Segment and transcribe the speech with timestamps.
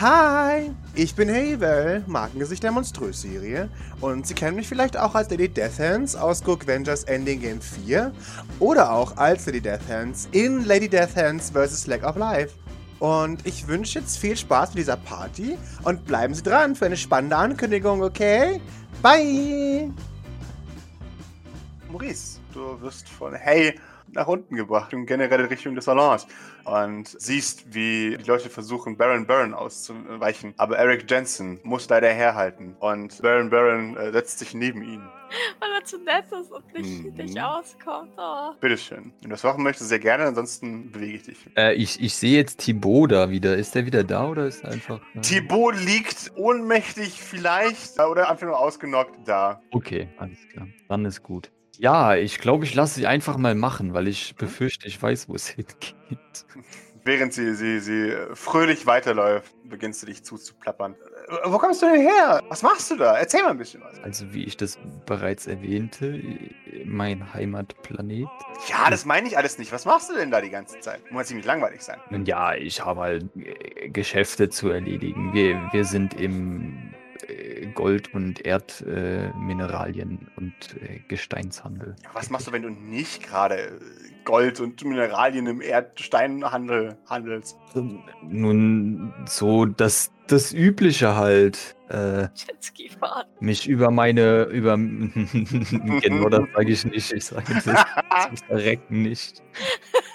[0.00, 3.68] Hi, ich bin Havel, Markengesicht der Monströs-Serie.
[4.00, 8.10] Und Sie kennen mich vielleicht auch als Lady Deathhands aus Go Avengers Ending Game 4
[8.60, 11.86] oder auch als Lady Deathhands in Lady Deathhands vs.
[11.86, 12.54] Leg of Life.
[12.98, 16.96] Und ich wünsche jetzt viel Spaß mit dieser Party und bleiben Sie dran für eine
[16.96, 18.58] spannende Ankündigung, okay?
[19.02, 19.92] Bye!
[21.90, 23.78] Maurice, du wirst von Hey
[24.12, 26.26] nach unten gebracht und generell in Richtung des Salons
[26.70, 30.54] und siehst, wie die Leute versuchen, Baron Baron auszuweichen.
[30.56, 35.02] Aber Eric Jensen muss leider herhalten und Baron Baron äh, setzt sich neben ihn.
[35.58, 37.14] Weil er zu nett ist und nicht mhm.
[37.14, 38.12] dich auskommt.
[38.16, 38.52] Oh.
[38.60, 39.12] Bitteschön.
[39.20, 41.38] Wenn du das machen möchtest, sehr gerne, ansonsten bewege ich dich.
[41.56, 43.56] Äh, ich, ich sehe jetzt Thibaut da wieder.
[43.56, 45.00] Ist der wieder da oder ist er einfach.
[45.14, 45.20] Äh...
[45.20, 49.60] Thibaut liegt ohnmächtig vielleicht äh, oder einfach nur ausgenockt da.
[49.72, 50.68] Okay, alles klar.
[50.88, 51.50] Dann ist gut.
[51.78, 55.34] Ja, ich glaube, ich lasse sie einfach mal machen, weil ich befürchte, ich weiß, wo
[55.34, 55.94] es hingeht.
[57.04, 60.94] Während sie, sie, sie fröhlich weiterläuft, beginnst du dich zuzuplappern.
[61.28, 62.42] Äh, wo kommst du denn her?
[62.48, 63.16] Was machst du da?
[63.16, 63.98] Erzähl mal ein bisschen was.
[64.00, 66.22] Also, wie ich das bereits erwähnte,
[66.84, 68.28] mein Heimatplanet.
[68.68, 69.72] Ja, das meine ich alles nicht.
[69.72, 71.00] Was machst du denn da die ganze Zeit?
[71.10, 71.98] Muss ziemlich langweilig sein.
[72.10, 75.32] Nun ja, ich habe halt äh, Geschäfte zu erledigen.
[75.32, 76.89] Wir, wir sind im
[77.74, 81.96] Gold- und Erdmineralien äh, und äh, Gesteinshandel.
[82.12, 83.78] Was machst du, wenn du nicht gerade äh,
[84.24, 87.56] Gold und Mineralien im Erdsteinhandel handelst?
[88.22, 91.76] Nun, so das, das Übliche halt.
[91.88, 92.28] Äh,
[93.40, 99.42] mich über meine, über, genau das sage ich nicht, ich sage das, das Verrecken nicht.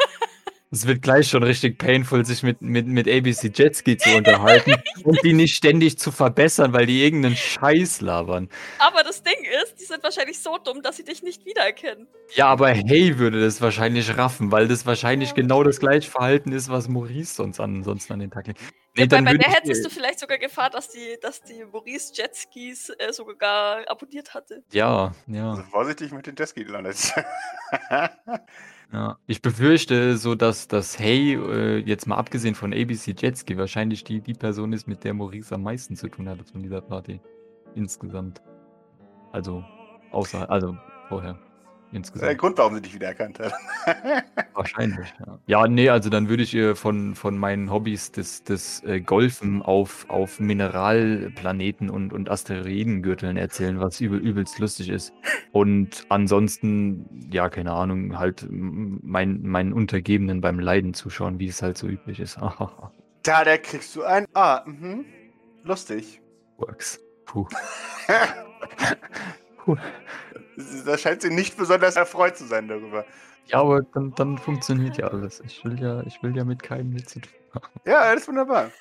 [0.76, 5.18] Es wird gleich schon richtig painful, sich mit, mit, mit ABC Jetski zu unterhalten und
[5.24, 8.50] die nicht ständig zu verbessern, weil die irgendeinen Scheiß labern.
[8.80, 12.10] Aber das Ding ist, die sind wahrscheinlich so dumm, dass sie dich nicht wiedererkennen.
[12.34, 15.36] Ja, aber Hey würde das wahrscheinlich raffen, weil das wahrscheinlich ja.
[15.36, 18.60] genau das gleiche Verhalten ist, was Maurice sonst, ansonsten an den Tag legt.
[18.98, 22.12] Nee, ja, bei, bei der hättest du vielleicht sogar Gefahr, dass die, dass die Maurice
[22.16, 24.62] Jetskis äh, sogar abonniert hatte.
[24.74, 25.52] Ja, ja.
[25.52, 27.14] Also vorsichtig mit den Jetski landet.
[28.96, 34.06] Ja, ich befürchte so, dass das Hey, äh, jetzt mal abgesehen von ABC Jetski, wahrscheinlich
[34.06, 37.20] die, die Person ist, mit der Maurice am meisten zu tun hatte von dieser Party.
[37.76, 38.42] Insgesamt.
[39.34, 39.66] Also,
[40.12, 40.78] außer, also
[41.10, 41.38] vorher.
[41.92, 42.16] Insgesamt.
[42.16, 43.54] Das ist der Grund, warum sie dich wiedererkannt hat.
[44.54, 45.40] Wahrscheinlich, ja.
[45.48, 49.62] Ja, nee, also dann würde ich ihr von, von meinen Hobbys des, des äh, Golfen
[49.62, 55.14] auf, auf Mineralplaneten und, und Asteroidengürteln erzählen, was übel, übelst lustig ist.
[55.52, 61.78] Und ansonsten, ja, keine Ahnung, halt mein, meinen Untergebenen beim Leiden zuschauen, wie es halt
[61.78, 62.38] so üblich ist.
[63.24, 64.26] da, da kriegst du ein.
[64.34, 65.06] Ah, mhm.
[65.64, 66.22] Lustig.
[66.58, 67.00] Works.
[67.26, 67.48] Puh.
[69.66, 69.78] Puh.
[70.86, 73.06] Da scheint sie nicht besonders erfreut zu sein darüber.
[73.48, 75.42] Ja, aber dann, dann funktioniert ja alles.
[75.42, 77.82] Ich will ja, ich will ja mit keinem nichts zu tun haben.
[77.86, 78.72] Ja, alles wunderbar.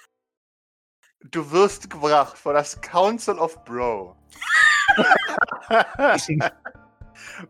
[1.30, 4.16] Du wirst gebracht vor das Council of Bro.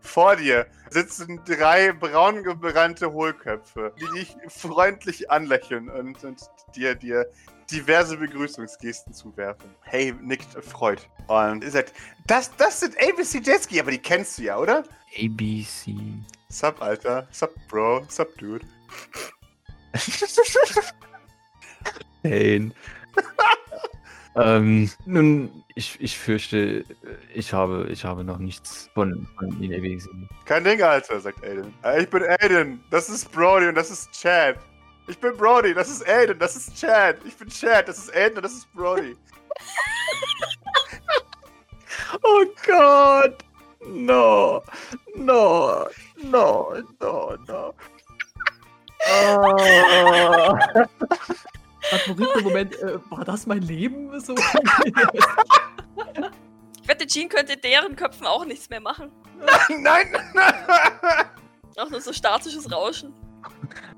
[0.00, 6.40] Vor dir sitzen drei braun gebrannte Hohlköpfe, die dich freundlich anlächeln und, und
[6.76, 7.26] dir, dir
[7.70, 9.70] diverse Begrüßungsgesten zuwerfen.
[9.82, 11.08] Hey, nickt erfreut.
[11.26, 11.92] Und ihr sagt,
[12.26, 14.84] das, das sind ABC Jetski, aber die kennst du ja, oder?
[15.18, 15.94] ABC.
[16.48, 17.26] Sup, Alter.
[17.30, 18.04] Sup, Bro.
[18.08, 18.64] Sup, Dude.
[22.22, 22.74] Pain.
[24.36, 26.84] ähm, nun, ich, ich fürchte,
[27.32, 30.28] ich habe, ich habe noch nichts von, von ihnen gesehen.
[30.44, 31.74] Kein Ding, Alter, sagt Aiden.
[31.84, 34.56] Äh, ich bin Aiden, das ist Brody und das ist Chad.
[35.06, 37.16] Ich bin Brody, das ist Aiden, das ist Chad.
[37.24, 39.16] Ich bin Chad, das ist Aiden und das ist Brody.
[42.22, 43.44] oh Gott!
[43.86, 44.62] No,
[45.14, 45.86] no,
[46.22, 47.74] no, no, no.
[49.06, 50.56] Oh.
[52.08, 54.18] Maurice, Moment, äh, war das mein Leben?
[54.20, 54.34] So?
[56.82, 59.10] ich wette, Jean könnte deren Köpfen auch nichts mehr machen.
[59.68, 60.54] Nein, nein!
[61.76, 63.12] Auch nur so statisches Rauschen.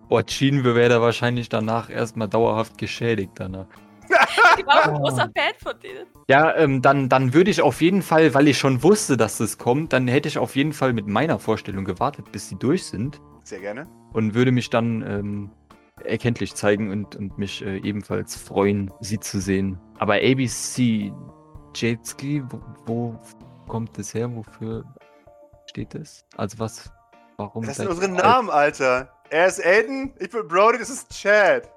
[0.09, 3.67] Boah, Jean wäre da wahrscheinlich danach erstmal dauerhaft geschädigt danach.
[4.59, 6.07] ich war ein großer Fan von denen.
[6.28, 9.59] Ja, ähm, dann, dann würde ich auf jeden Fall, weil ich schon wusste, dass das
[9.59, 13.21] kommt, dann hätte ich auf jeden Fall mit meiner Vorstellung gewartet, bis sie durch sind.
[13.42, 13.86] Sehr gerne.
[14.13, 15.51] Und würde mich dann ähm,
[16.04, 19.78] erkenntlich zeigen und, und mich äh, ebenfalls freuen, sie zu sehen.
[19.98, 21.13] Aber ABC
[21.75, 23.21] Jetski, wo, wo
[23.66, 24.34] kommt das her?
[24.34, 24.84] Wofür
[25.66, 26.25] steht das?
[26.36, 26.91] Also was,
[27.36, 27.66] warum?
[27.66, 29.16] Das sind unsere Namen, Alter.
[29.31, 31.69] Er ist Aiden, ich bin Brody, das ist Chad.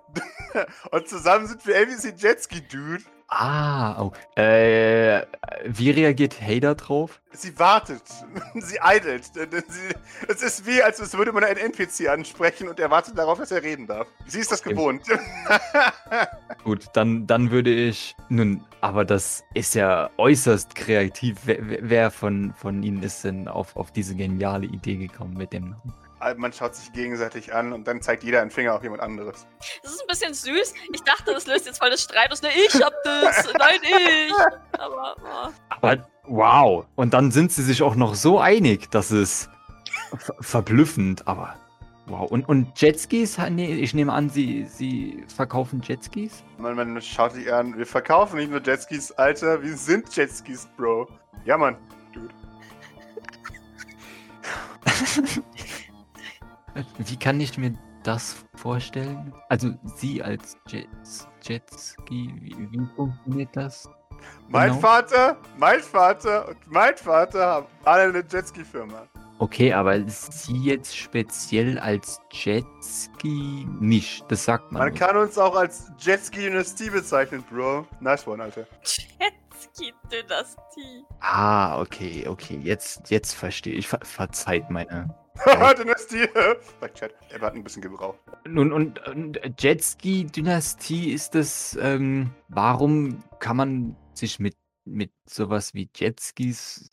[0.91, 3.03] und zusammen sind wir ABC Jetski, Dude.
[3.31, 4.11] Ah, oh.
[4.41, 5.21] Äh,
[5.65, 7.21] wie reagiert Hader drauf?
[7.31, 8.01] Sie wartet.
[8.55, 9.25] Sie eidelt.
[9.35, 9.95] Sie,
[10.27, 13.61] es ist wie, als würde man einen NPC ansprechen und er wartet darauf, dass er
[13.61, 14.07] reden darf.
[14.25, 14.71] Sie ist das Okay.
[14.71, 15.03] gewohnt.
[16.63, 18.15] Gut, dann, dann würde ich.
[18.29, 21.37] Nun, aber das ist ja äußerst kreativ.
[21.45, 25.53] Wer, wer- wer von, von Ihnen ist denn auf, auf diese geniale Idee gekommen mit
[25.53, 25.93] dem Namen?
[26.37, 29.47] Man schaut sich gegenseitig an und dann zeigt jeder einen Finger auf jemand anderes.
[29.83, 30.73] Das ist ein bisschen süß.
[30.93, 32.41] Ich dachte, das löst jetzt voll das Streit aus.
[32.41, 33.47] Ne, ich hab das.
[33.57, 34.79] Nein, ich.
[34.79, 35.49] Aber, oh.
[35.69, 36.85] Aber wow.
[36.95, 39.49] Und dann sind sie sich auch noch so einig, dass es
[40.17, 41.55] ver verblüffend, aber
[42.07, 42.29] wow.
[42.29, 43.37] Und, und Jetskis?
[43.49, 46.43] Nee, ich nehme an, sie, sie verkaufen Jetskis?
[46.57, 51.07] Man, man schaut sich an, wir verkaufen nicht nur Jetskis, Alter, wir sind Jetskis, Bro.
[51.45, 51.77] Ja, Mann.
[52.13, 52.33] Dude.
[56.97, 57.73] Wie kann ich mir
[58.03, 59.33] das vorstellen?
[59.49, 63.89] Also sie als Jets, Jetski, wie, wie funktioniert das?
[64.49, 64.81] Mein Genau.
[64.81, 69.07] Vater, mein Vater und mein Vater haben alle eine Jetski-Firma.
[69.41, 74.81] Okay, aber sie jetzt speziell als Jetski nicht, das sagt man.
[74.81, 74.99] Man nicht.
[75.01, 77.87] kann uns auch als Jetski-Dynastie bezeichnen, Bro.
[78.01, 78.65] Nice one, Alter.
[78.83, 81.05] Jetski-Dynastie.
[81.21, 83.87] Ah, okay, okay, jetzt, jetzt verstehe ich.
[83.87, 85.15] Ver verzeiht meine.
[85.77, 86.27] Dynastie.
[86.81, 87.13] Sagt Chat.
[87.29, 88.19] Er hat ein bisschen gebraucht.
[88.47, 94.55] Nun, und, und Jetski-Dynastie ist das, ähm, warum kann man sich mit,
[94.85, 96.91] mit sowas wie Jetskis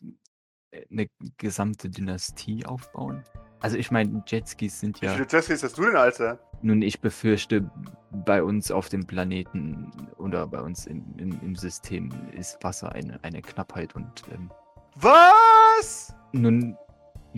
[0.70, 3.24] äh, eine gesamte Dynastie aufbauen?
[3.60, 6.38] Also ich meine, Jetskis sind Wie ja, viele Jetskis hast du denn, Alter?
[6.62, 7.70] nun ich befürchte,
[8.24, 13.22] bei uns auf dem Planeten oder bei uns im, im, im System ist Wasser eine,
[13.22, 14.50] eine Knappheit und ähm,
[14.94, 16.14] Was?
[16.32, 16.76] nun,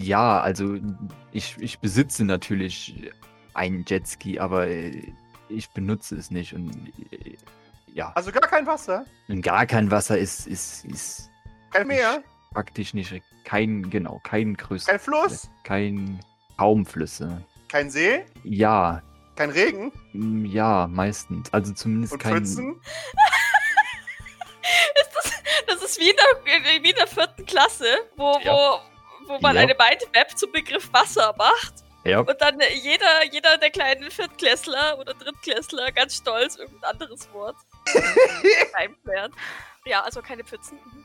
[0.01, 0.77] ja, also
[1.33, 3.11] ich, ich besitze natürlich
[3.55, 5.13] einen Jetski, aber äh,
[5.49, 6.71] ich benutze es nicht und
[7.11, 7.37] äh,
[7.95, 9.05] ja, Also gar kein Wasser?
[9.29, 11.31] und gar kein Wasser ist, ist, ist
[11.73, 12.23] Kein Meer?
[12.53, 15.51] praktisch nicht, kein, genau, kein größer, Kein Fluss?
[15.65, 16.21] kein,
[16.57, 17.45] kaum Flüsse.
[17.69, 18.25] Kein See?
[18.45, 19.03] Ja,
[19.37, 19.93] Kein Regen?
[20.13, 22.81] mm, ja, meistens, also zumindest Und kein, Pfützen?
[25.01, 25.33] Ist das,
[25.67, 27.87] das ist wie in, der, wie in der vierten Klasse,
[28.17, 28.53] wo, Ja.
[28.53, 28.81] wo,
[29.29, 29.63] wo man Ja.
[29.63, 31.75] eine Mindmap zum Begriff Wasser macht.
[32.05, 37.33] ja, Und dann äh, jeder, jeder der kleinen Viertklässler oder Drittklässler ganz stolz irgendein anderes
[37.33, 37.57] Wort
[38.75, 39.33] einplärt.
[39.87, 40.79] Ja, also keine Pfützen.
[40.85, 41.05] Mhm.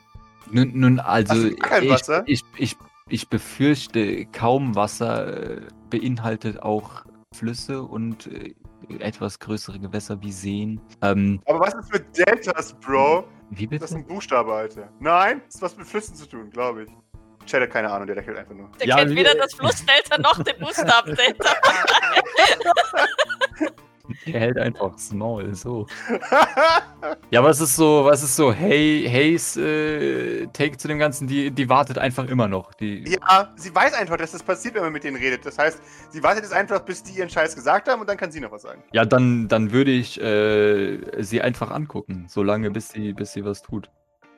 [0.50, 2.22] Nun, nun also Also kein ich, Wasser?
[2.26, 2.76] Ich, ich,
[3.08, 5.60] ich befürchte, kaum Wasser äh,
[5.90, 7.04] beinhaltet auch
[7.34, 8.54] Flüsse und äh,
[8.98, 10.80] etwas größere Gewässer wie Seen.
[11.00, 13.26] Ähm, Aber was ist mit Deltas, Bro?
[13.50, 13.94] wie Das ist bitte?
[14.02, 14.90] ein Buchstabe, Alter.
[15.00, 16.90] Nein, das hat was mit Flüssen zu tun, glaube ich.
[17.46, 18.70] Chat hat keine Ahnung, der lächelt einfach nur.
[18.80, 21.50] Der Ja, kennt weder das Flussdelta noch den Buchstabendelta.
[24.26, 25.86] Er hält einfach Small, so.
[27.30, 31.50] Ja, was ist so, was ist so, hey, Hays äh, Take zu dem Ganzen, die,
[31.50, 32.74] die wartet einfach immer noch.
[32.74, 35.44] Die, ja, sie weiß einfach, dass das passiert, wenn man mit denen redet.
[35.44, 35.80] Das heißt,
[36.10, 38.52] sie wartet jetzt einfach, bis die ihren Scheiß gesagt haben und dann kann sie noch
[38.52, 38.82] was sagen.
[38.92, 43.62] Ja, dann, dann würde ich äh, sie einfach angucken, solange bis sie, bis sie was
[43.62, 43.90] tut.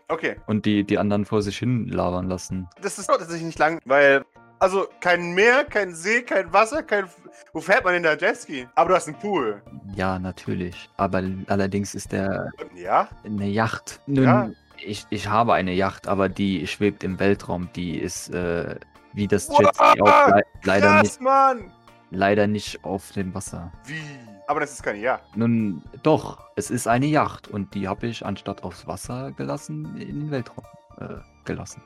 [0.09, 2.69] Okay, Und die, die anderen vor sich hin labern lassen.
[2.81, 4.25] das ist tatsächlich nicht lang, weil.
[4.59, 7.05] Also, kein Meer, kein See, kein Wasser, kein.
[7.53, 8.67] Wo fährt man denn da Jetski?
[8.75, 9.61] Aber du hast einen Pool.
[9.95, 10.89] Ja, natürlich.
[10.97, 13.09] Aber allerdings ist der Ja?
[13.25, 14.01] eine Yacht.
[14.07, 14.51] Nun, Ja.
[14.79, 17.69] ich, ich habe eine Yacht, aber die schwebt im Weltraum.
[17.77, 18.77] Die ist äh,
[19.13, 21.71] wie das Wow, Jetski auch le leider, Krass, nicht, Mann!
[22.11, 23.71] leider nicht auf dem Wasser.
[23.85, 24.01] Wie?
[24.49, 25.37] Aber das ist keine Yacht.
[25.37, 30.21] Nun, doch, es ist eine Yacht und die habe ich anstatt aufs Wasser gelassen, in
[30.21, 30.65] den Weltraum
[31.01, 31.83] äh, gelassen.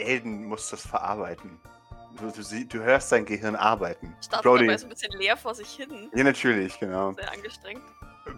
[0.00, 1.60] Aiden muss das verarbeiten.
[2.18, 4.14] Du, du, sie- du hörst sein Gehirn arbeiten.
[4.20, 4.66] Startet Brody.
[4.66, 6.10] dabei so ein bisschen leer vor sich hin.
[6.14, 7.12] Ja, natürlich, genau.
[7.12, 7.82] Sehr angestrengt.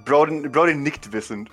[0.05, 1.51] Brody, Brody nickt wissend.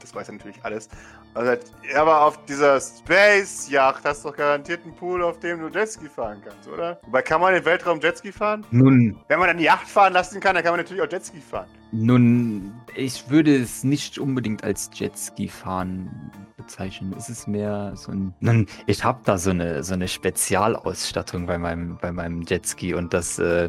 [0.00, 0.88] Das weiß er natürlich alles.
[1.34, 6.08] Ja, aber auf dieser Space-Yacht hast du doch garantiert einen Pool, auf dem du Jetski
[6.08, 6.98] fahren kannst, oder?
[7.04, 8.64] Wobei, kann man im Weltraum Jetski fahren?
[8.70, 11.68] Nun, Wenn man eine Yacht fahren lassen kann, dann kann man natürlich auch Jetski fahren.
[11.92, 17.14] nun, ich würde es nicht unbedingt als Jetski fahren bezeichnen.
[17.16, 18.34] Es ist mehr so ein.
[18.40, 23.14] Nun, ich habe da so eine so eine Spezialausstattung bei meinem bei meinem Jetski und
[23.14, 23.68] das äh,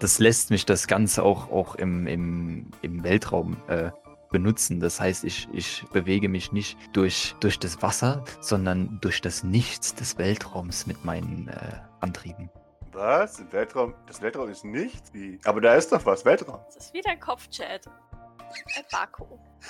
[0.00, 3.90] das lässt mich das Ganze auch auch im im, im Weltraum äh,
[4.30, 4.80] benutzen.
[4.80, 9.94] Das heißt, ich, ich bewege mich nicht durch, durch das Wasser, sondern durch das Nichts
[9.94, 12.50] des Weltraums mit meinen äh, Antrieben.
[12.92, 13.40] Was?
[13.40, 13.94] Im Weltraum?
[14.06, 15.12] Das Weltraum ist nichts?
[15.12, 15.38] Wie?
[15.44, 16.60] Aber da ist doch was, Weltraum.
[16.66, 17.86] Das ist wie dein Kopfchat.
[17.86, 19.24] Ein Baku.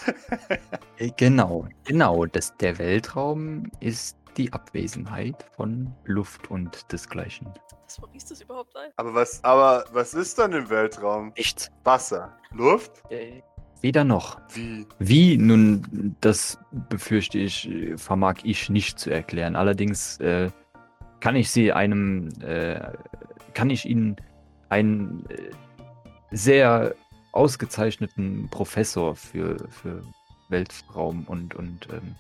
[0.99, 2.26] Äh, Genau, genau.
[2.26, 7.52] Das, der Weltraum ist die Abwesenheit von Luft und desgleichen.
[7.87, 8.90] Was verriest das überhaupt ein?
[8.97, 11.33] Aber was, aber was ist dann im Weltraum?
[11.37, 11.71] Nichts.
[11.85, 12.37] Wasser.
[12.52, 13.02] Luft?
[13.11, 13.43] Äh,
[13.81, 14.40] Weder noch.
[14.55, 14.87] Wie?
[14.99, 15.37] Wie?
[15.37, 19.55] Nun, das befürchte ich, vermag ich nicht zu erklären.
[19.55, 20.50] Allerdings äh,
[21.21, 22.81] kann ich sie einem, äh,
[23.55, 24.16] kann ich Ihnen
[24.69, 25.50] einen äh,
[26.33, 26.93] sehr
[27.31, 30.02] ausgezeichneten Professor für, für
[30.49, 32.16] Weltraum und, und ähm,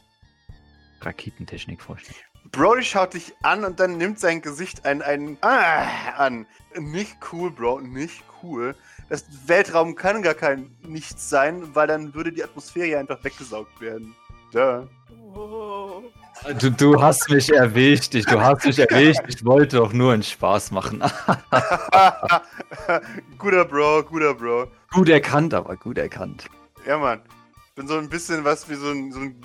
[1.00, 2.20] Raketentechnik vorstellen.
[2.56, 5.84] Brody schaut dich an und dann nimmt sein Gesicht ein, ein ah,
[6.16, 6.46] an.
[6.78, 8.74] Nicht cool, Bro, nicht cool.
[9.10, 13.78] Das Weltraum kann gar kein Nichts sein, weil dann würde die Atmosphäre ja einfach weggesaugt
[13.80, 14.16] werden.
[14.52, 14.88] Da.
[15.34, 16.02] Oh.
[16.58, 19.20] Du, du hast mich erwischt, ich, du hast mich erwischt.
[19.28, 21.00] Ich wollte doch nur einen Spaß machen.
[23.38, 24.68] guter Bro, guter Bro.
[24.92, 26.46] Gut erkannt, aber gut erkannt.
[26.86, 27.20] Ja, Mann.
[27.74, 29.36] Bin so ein bisschen was wie so ein, so ein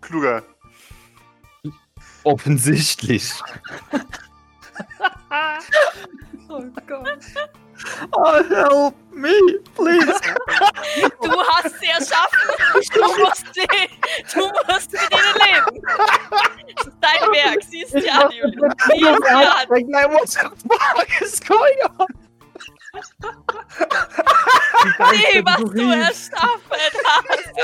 [0.00, 0.42] kluger.
[2.28, 3.32] Offensichtlich.
[6.50, 7.24] oh Gott.
[8.12, 9.32] Oh, help me,
[9.74, 10.12] please.
[11.22, 12.50] Du hast sie erschaffen.
[12.92, 13.66] Du musst, die,
[14.34, 15.80] du musst mit ihnen leben.
[16.76, 17.62] Das ist dein Werk.
[17.66, 18.74] Siehst du an, Julia.
[18.88, 19.68] Siehst du an.
[20.12, 22.08] What the fuck is going on?
[25.12, 27.54] Sieh, was du erschaffen hast.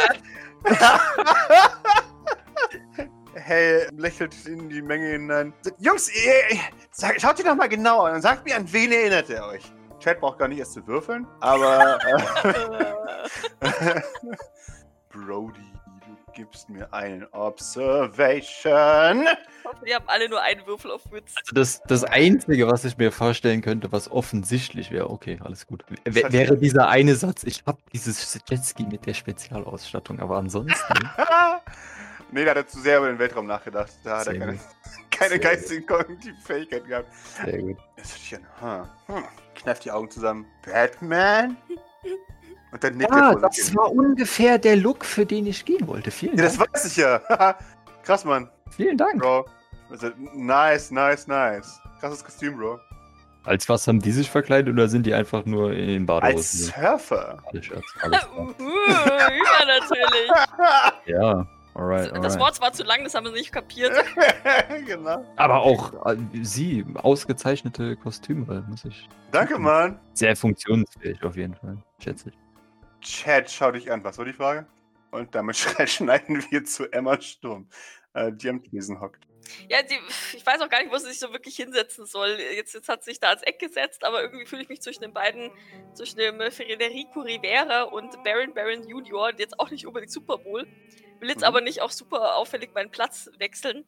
[3.35, 5.53] Hey, lächelt in die Menge hinein.
[5.79, 6.59] Jungs, ihr,
[6.93, 9.73] sag, schaut ihr doch mal genauer und sagt mir, an wen erinnert ihr euch?
[9.99, 11.99] Chat braucht gar nicht erst zu würfeln, aber.
[13.61, 14.01] Äh,
[15.11, 15.73] Brody,
[16.07, 19.23] du gibst mir einen Observation.
[19.23, 21.35] Ich hoffe, die haben alle nur einen Würfel auf Witz.
[21.37, 25.85] Also das, das Einzige, was ich mir vorstellen könnte, was offensichtlich wäre, okay, alles gut,
[26.05, 30.95] w wäre dieser eine Satz, ich habe dieses Jetski mit der Spezialausstattung, aber ansonsten...
[32.35, 33.91] nee, da hat er zu sehr über den Weltraum nachgedacht.
[34.05, 34.59] Da hat er keine,
[35.11, 37.09] keine geistigen kognitiven Fähigkeiten gehabt.
[37.45, 37.77] Sehr gut.
[37.97, 39.25] Das ist ja, hm, hm
[39.55, 40.47] kneift die Augen zusammen.
[40.65, 41.57] Batman?
[42.73, 45.87] Und dann nickt ja, er vor das war ungefähr der Look, für den ich gehen
[45.87, 46.11] wollte.
[46.11, 46.59] Vielen ja, Dank.
[46.59, 47.19] Das weiß ich ja.
[48.03, 48.51] Krass, Mann.
[48.77, 49.21] Vielen Dank.
[49.21, 49.47] Bro.
[49.91, 51.81] Also, nice, nice, nice.
[52.01, 52.81] Krasses Kostüm, Bro.
[53.45, 56.37] Als was haben die sich verkleidet oder sind die einfach nur in den Badehosen?
[56.37, 57.43] Als Surfer.
[57.47, 60.31] Alles, alles uh, ja, natürlich.
[61.07, 61.47] ja.
[61.75, 62.25] Alright, alright.
[62.25, 63.93] Das Wort war zu lang, das haben wir nicht kapiert.
[64.87, 65.25] genau.
[65.37, 69.09] Aber auch äh, sie, ausgezeichnete Kostüme, muss ich.
[69.33, 69.99] Danke, Mann.
[70.13, 72.39] Sehr funktionsfähig auf jeden Fall, schätze ich.
[73.01, 74.05] Chat, schau dich an.
[74.05, 74.67] Was war die Frage?
[75.11, 77.67] Und damit schneiden wir zu Emma Sturm,
[78.15, 79.27] äh, die am Tresen hockt.
[79.69, 79.99] Ja, die,
[80.35, 82.39] ich weiß auch gar nicht, wo sie sich so wirklich hinsetzen soll.
[82.55, 85.03] Jetzt, jetzt hat sie sich da ans Eck gesetzt, aber irgendwie fühle ich mich zwischen
[85.03, 85.51] den beiden,
[85.95, 90.67] zwischen dem Federico Rivera und Baron Baron Junior, jetzt auch nicht unbedingt Super Bowl.
[91.21, 91.45] Will jetzt mhm.
[91.45, 93.85] aber nicht auch super auffällig meinen Platz wechseln.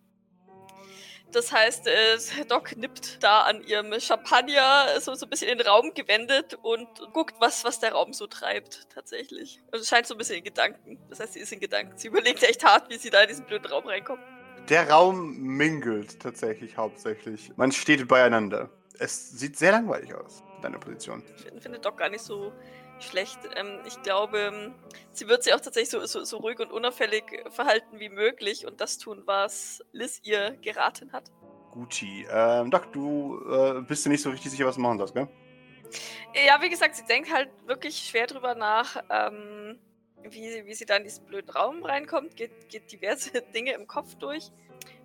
[1.32, 5.66] Das heißt, äh, Doc nippt da an ihrem Champagner so, so ein bisschen in den
[5.66, 9.60] Raum gewendet und guckt, was, was der Raum so treibt, tatsächlich.
[9.72, 10.98] Also scheint so ein bisschen in Gedanken.
[11.10, 11.98] Das heißt, sie ist in Gedanken.
[11.98, 14.22] Sie überlegt echt hart, wie sie da in diesen blöden Raum reinkommt.
[14.68, 17.52] Der Raum mingelt tatsächlich hauptsächlich.
[17.56, 18.68] Man steht beieinander.
[18.98, 21.22] Es sieht sehr langweilig aus, deine Position.
[21.54, 22.52] Ich finde Doc gar nicht so
[22.98, 23.38] schlecht.
[23.54, 24.74] Ähm, ich glaube,
[25.12, 28.80] sie wird sich auch tatsächlich so, so, so, ruhig und unauffällig verhalten wie möglich und
[28.80, 31.30] das tun, was Liz ihr geraten hat.
[31.70, 32.26] Gucci.
[32.30, 35.28] Ähm, Doc, du äh, bist dir nicht so richtig sicher, was du machen sollst, gell?
[36.46, 39.78] Ja, wie gesagt, sie denkt halt wirklich schwer drüber nach, ähm,
[40.22, 44.14] wie, wie sie da in diesen blöden Raum reinkommt, geht, geht diverse Dinge im Kopf
[44.16, 44.50] durch.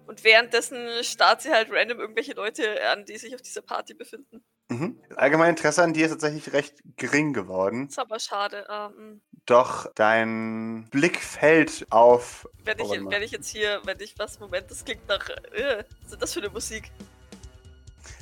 [0.07, 4.43] Und währenddessen starrt sie halt random irgendwelche Leute an, die sich auf dieser Party befinden.
[4.69, 4.99] Mhm.
[5.15, 7.87] Allgemein Interesse an dir ist tatsächlich recht gering geworden.
[7.87, 8.65] Ist aber schade.
[8.69, 12.47] Ähm, Doch dein Blick fällt auf.
[12.63, 15.29] Wenn ich, oh, wenn ich jetzt hier, wenn ich was, Moment, das klingt nach.
[15.29, 16.89] Äh, was ist das für eine Musik?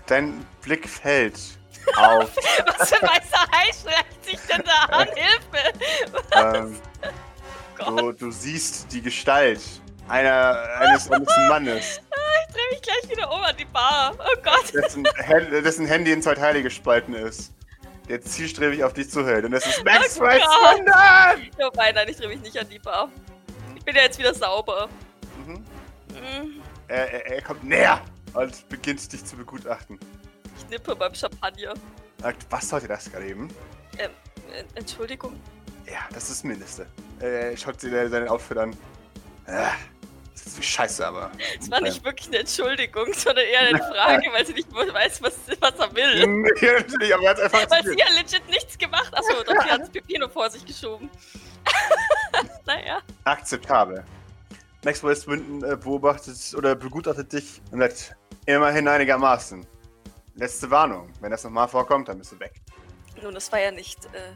[0.08, 1.39] Dein Blick fällt
[1.95, 2.36] auf.
[2.77, 5.07] was für ein weißer Hai schleicht sich denn da an?
[5.15, 6.57] Hilfe!
[6.57, 6.81] Ähm,
[7.79, 9.62] oh du, du siehst die Gestalt
[10.07, 12.00] einer, eines, eines Mannes
[12.48, 14.13] ich drehe mich gleich wieder um an die Bar.
[14.17, 14.74] Oh Gott.
[14.74, 15.07] Dessen,
[15.63, 17.53] dessen Handy in zwei Teile gespalten ist.
[18.07, 19.45] Der zielstrebig auf dich zuhält.
[19.45, 21.51] Und das ist Max oh Westman!
[21.59, 23.09] Oh nein, nein, ich drehe mich nicht an die Bar.
[23.75, 24.89] Ich bin ja jetzt wieder sauber.
[25.45, 25.53] Mhm.
[25.53, 26.62] Mhm.
[26.88, 28.01] Er, er, er, kommt näher
[28.33, 30.00] und beginnt dich zu begutachten.
[30.69, 31.73] Nippe beim Champagner.
[32.49, 33.49] Was sollte das gerade eben?
[33.97, 34.11] Ähm,
[34.53, 35.39] äh, Entschuldigung.
[35.85, 36.88] Ja, das ist das Mindeste.
[37.19, 38.75] Äh, schaut sie seinen Outfit an.
[39.47, 39.71] Ah,
[40.33, 41.31] das ist scheiße, aber.
[41.59, 45.35] Es war nicht wirklich eine Entschuldigung, sondern eher eine Frage, weil sie nicht weiß, was,
[45.59, 46.19] was er will.
[46.61, 47.69] ja, natürlich, aber er hat einfach.
[47.69, 49.11] Weil sie ja legit nichts gemacht.
[49.13, 51.09] Achso, doch, sie hat das Pipino vor sich geschoben.
[52.65, 53.01] naja.
[53.23, 54.03] Akzeptabel.
[54.85, 59.65] Max Westwinden äh, beobachtet oder begutachtet dich und sagt, immerhin einigermaßen.
[60.39, 62.53] Letzte Warnung, wenn das nochmal vorkommt, dann bist du weg.
[63.22, 64.05] Nun, das war ja nicht.
[64.05, 64.31] Äh,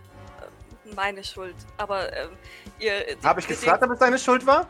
[0.96, 1.56] meine Schuld.
[1.78, 2.32] Aber ähm,
[2.78, 3.16] ihr.
[3.24, 4.68] Habe ich gefragt, ob es deine Schuld war?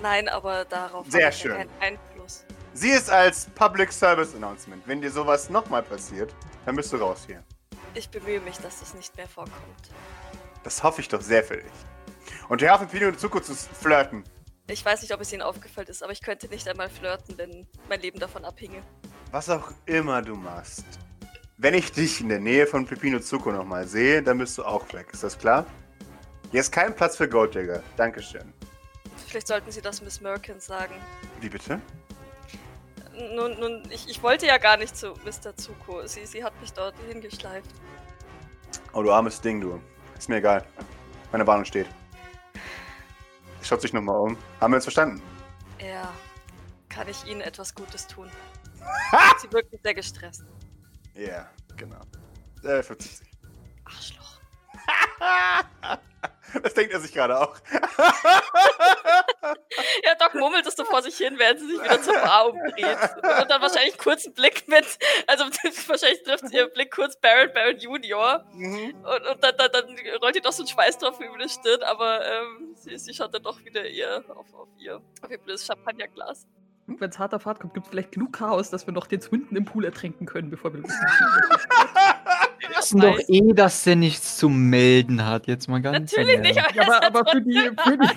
[0.00, 1.52] Nein, aber darauf Sehr schön.
[1.52, 2.44] keinen Einfluss.
[2.72, 4.82] Sie ist als Public Service Announcement.
[4.86, 7.44] Wenn dir sowas nochmal passiert, dann bist du raus hier.
[7.92, 9.90] Ich bemühe mich, dass das nicht mehr vorkommt.
[10.64, 11.72] Das hoffe ich doch sehr für dich.
[12.48, 14.24] Und hör auf, mit Pino in Zukunft zu flirten.
[14.66, 17.66] Ich weiß nicht, ob es Ihnen aufgefallen ist, aber ich könnte nicht einmal flirten, wenn
[17.88, 18.82] mein Leben davon abhinge.
[19.34, 20.84] Was auch immer du machst.
[21.56, 24.92] Wenn ich dich in der Nähe von Pepino Zuko nochmal sehe, dann bist du auch
[24.92, 25.08] weg.
[25.12, 25.66] Ist das klar?
[26.52, 27.82] Hier ist kein Platz für Golddigger.
[27.96, 28.52] Dankeschön.
[29.26, 30.94] Vielleicht sollten Sie das Miss Merkins sagen.
[31.40, 31.80] Wie bitte?
[33.34, 35.56] Nun, nun ich, ich wollte ja gar nicht zu Mr.
[35.56, 36.06] Zuko.
[36.06, 37.70] Sie, sie hat mich dort hingeschleift.
[38.92, 39.80] Oh, du armes Ding, du.
[40.16, 40.64] Ist mir egal.
[41.32, 41.88] Meine Warnung steht.
[43.62, 44.38] Schaut sich nochmal um.
[44.60, 45.20] Haben wir uns verstanden?
[45.80, 46.12] Ja.
[46.88, 48.30] Kann ich Ihnen etwas Gutes tun?
[49.40, 50.44] Sie wirken sehr gestresst.
[51.14, 52.00] Ja, yeah, genau.
[52.62, 53.26] Äh, 50.
[53.84, 54.40] Arschloch.
[56.62, 57.56] das denkt er sich gerade auch.
[60.04, 62.98] ja, Doc mummelt es so vor sich hin, während sie sich wieder zur Bar umdreht.
[63.16, 64.84] Und dann wahrscheinlich kurz einen Blick mit,
[65.26, 68.44] also wahrscheinlich trifft sie ihren Blick kurz Baron, Baron Junior.
[68.52, 68.94] Mhm.
[69.04, 72.24] Und, und dann, dann, dann, rollt ihr doch so ein Schweißtropfen über die Stirn, aber
[72.26, 76.46] ähm, sie, sie schaut dann doch wieder ihr auf, auf ihr, auf ihr blödes Champagnerglas.
[76.86, 79.20] Wenn es hart auf hart kommt, gibt es vielleicht genug Chaos, dass wir noch den
[79.20, 84.36] Swinton im Pool ertränken können, bevor wir los Wir wissen doch eh, dass der nichts
[84.36, 85.46] zu melden hat.
[85.46, 87.70] Jetzt mal ganz Natürlich nicht, aber, aber, aber für die.
[87.82, 88.08] Für die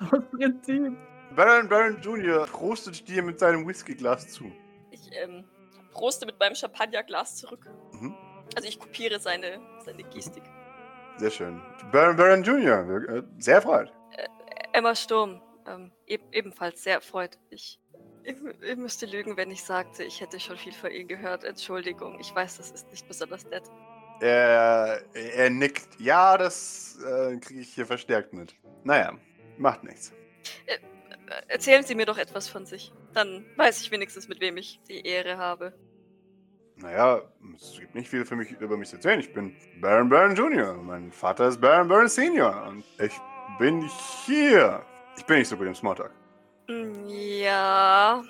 [0.14, 0.96] aus Prinzip.
[1.34, 2.46] Baron Baron Jr.
[2.46, 4.50] prostet dir mit seinem Whiskyglas zu.
[4.90, 5.44] Ich ähm,
[5.92, 7.68] proste mit meinem Champagnerglas zurück.
[7.92, 8.14] Mhm.
[8.54, 10.44] Also ich kopiere seine, seine Gestik.
[11.18, 11.60] Sehr schön.
[11.92, 13.08] Baron Baron Jr.
[13.08, 13.92] Äh, sehr erfreut.
[14.12, 14.26] Äh,
[14.72, 15.42] Emma Sturm.
[15.68, 17.38] Ähm, e ebenfalls sehr erfreut.
[17.50, 17.80] Ich,
[18.22, 21.44] ich, ich, müsste lügen, wenn ich sagte, ich hätte schon viel von Ihnen gehört.
[21.44, 23.64] Entschuldigung, ich weiß, das ist nicht besonders nett.
[24.20, 25.88] Er, er nickt.
[25.98, 28.54] Ja, das äh, kriege ich hier verstärkt mit.
[28.84, 29.18] Naja,
[29.58, 30.12] macht nichts.
[30.66, 30.78] Äh,
[31.48, 32.92] erzählen Sie mir doch etwas von sich.
[33.12, 35.74] Dann weiß ich wenigstens, mit wem ich die Ehre habe.
[36.76, 37.22] Naja,
[37.54, 39.18] es gibt nicht viel für mich über mich zu erzählen.
[39.18, 40.74] Ich bin Baron Baron Jr.
[40.74, 42.66] Mein Vater ist Baron Baron Senior.
[42.68, 43.18] Und ich
[43.58, 43.88] bin
[44.26, 44.84] hier
[45.16, 46.12] ich bin nicht so gut im Smalltalk.
[46.68, 48.22] Mm, ja.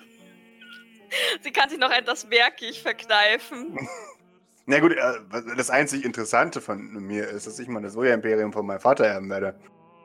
[1.41, 3.79] Sie kann sich noch etwas werkig verkneifen.
[4.67, 5.13] Na gut, äh,
[5.57, 9.31] das einzig Interessante von mir ist, dass ich mal das Soja-Imperium von meinem Vater erben
[9.31, 9.59] werde.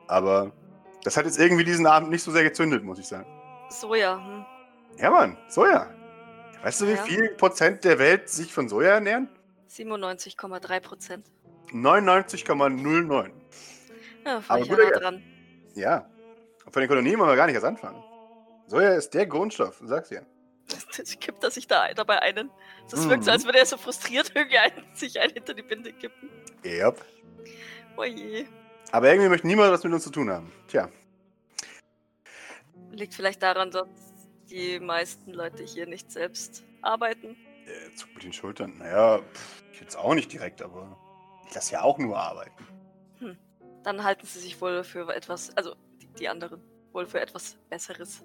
[0.06, 0.52] Aber
[1.02, 3.26] das hat jetzt irgendwie diesen Abend nicht so sehr gezündet, muss ich sagen.
[3.70, 4.44] Soja, hm.
[4.98, 5.92] Ja, Mann, Soja.
[6.62, 7.02] Weißt du, wie ja.
[7.02, 9.28] viel Prozent der Welt sich von Soja ernähren?
[9.68, 11.26] 97,3 Prozent.
[11.72, 13.30] 99,09.
[14.24, 15.22] Ja, ja nah dran.
[15.74, 16.06] Ja,
[16.72, 18.02] von den Kolonien wollen wir gar nicht erst anfangen.
[18.66, 20.26] Soja ist der Grundstoff, sag's dir.
[21.20, 22.50] Kippt er sich da dabei einen?
[22.90, 23.10] Das mhm.
[23.10, 26.30] wirkt so, als würde er so frustriert irgendwie einen, sich einen hinter die Binde kippen.
[26.64, 27.04] Yep.
[27.96, 28.46] Oje.
[28.90, 30.50] Aber irgendwie möchte niemand was mit uns zu tun haben.
[30.68, 30.88] Tja.
[32.90, 33.88] Liegt vielleicht daran, dass
[34.48, 37.36] die meisten Leute hier nicht selbst arbeiten.
[37.66, 38.78] Äh, Zug mit den Schultern.
[38.78, 40.98] Naja, pff, ich jetzt auch nicht direkt, aber
[41.46, 42.66] ich lasse ja auch nur arbeiten.
[43.18, 43.38] Hm.
[43.82, 45.74] Dann halten sie sich wohl für etwas, also
[46.18, 46.62] die anderen.
[46.92, 48.22] Wohl für etwas Besseres.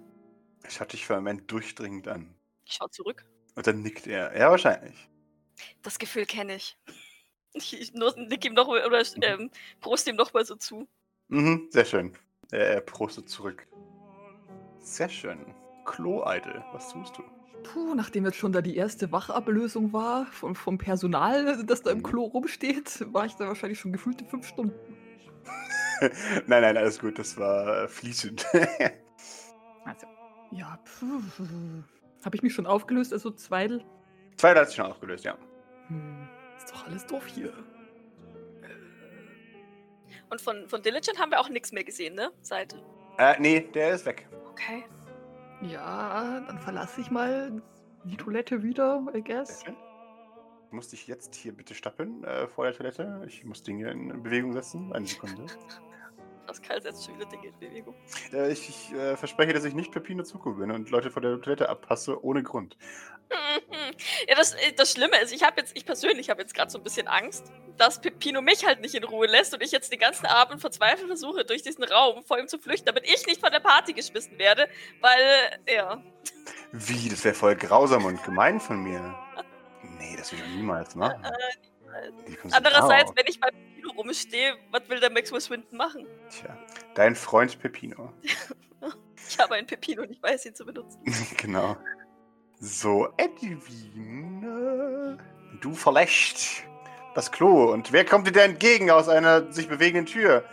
[0.67, 2.35] Ich schaut dich für einen Moment durchdringend an.
[2.65, 3.25] Ich schau zurück.
[3.55, 4.37] Und dann nickt er.
[4.37, 5.09] Ja, wahrscheinlich.
[5.81, 6.77] Das Gefühl kenne ich.
[7.53, 10.87] Ich, ich nick ihm noch oder ähm, prost ihm noch mal so zu.
[11.29, 12.15] Mhm, sehr schön.
[12.51, 13.67] Er, er prostet zurück.
[14.79, 15.55] Sehr schön.
[15.85, 17.23] Klo-Idol, was tust du?
[17.63, 21.99] Puh, nachdem jetzt schon da die erste Wachablösung war vom, vom Personal, das da im
[21.99, 22.03] mhm.
[22.03, 24.75] Klo rumsteht, war ich da wahrscheinlich schon gefühlte fünf Stunden.
[26.47, 28.45] nein, nein, alles gut, das war äh, fließend.
[29.85, 30.07] also,
[30.51, 30.79] ja,
[32.23, 33.83] habe ich mich schon aufgelöst, also Zweidel?
[34.37, 35.37] Zweidel hat sich schon aufgelöst, ja.
[35.87, 37.53] Hm, ist doch alles doof hier.
[40.29, 42.31] Und von, von Diligent haben wir auch nichts mehr gesehen, ne?
[42.41, 42.75] Seit.
[43.17, 44.27] Äh, nee, der ist weg.
[44.51, 44.83] Okay.
[45.61, 47.61] Ja, dann verlasse ich mal
[48.03, 49.61] die Toilette wieder, I guess.
[49.61, 49.75] Okay.
[50.71, 53.23] Muss ich jetzt hier bitte stappen äh, vor der Toilette?
[53.25, 54.91] Ich muss Dinge in Bewegung setzen.
[54.93, 55.45] Eine Sekunde.
[56.47, 57.95] Pascal setzt schon wieder Dinge in Bewegung.
[58.33, 61.39] Äh, ich, ich äh, verspreche, dass ich nicht Pepino Zuko bin und Leute vor der
[61.41, 62.77] Toilette abpasse, ohne Grund.
[64.27, 66.77] ja, das, äh, das Schlimme ist, ich habe jetzt, ich persönlich habe jetzt gerade so
[66.77, 69.99] ein bisschen Angst, dass Pepino mich halt nicht in Ruhe lässt und ich jetzt den
[69.99, 73.51] ganzen Abend verzweifelt versuche, durch diesen Raum vor ihm zu flüchten, damit ich nicht von
[73.51, 74.67] der Party geschmissen werde,
[75.01, 76.01] weil, ja.
[76.71, 77.09] Wie?
[77.09, 79.15] Das wäre voll grausam und gemein von mir.
[79.99, 81.23] Nee, das will ich niemals machen.
[81.23, 81.66] Äh,
[82.51, 86.05] Andererseits, wenn ich bei Pepino rumstehe, was will der Maxwell Swinton machen?
[86.29, 86.57] Tja,
[86.95, 88.13] dein Freund Pepino.
[89.29, 90.99] ich habe einen Pepino und ich weiß ihn zu benutzen.
[91.37, 91.77] genau.
[92.59, 95.19] So, Edwin,
[95.61, 96.63] du verlässt
[97.13, 97.71] das Klo.
[97.71, 100.43] Und wer kommt dir da entgegen aus einer sich bewegenden Tür?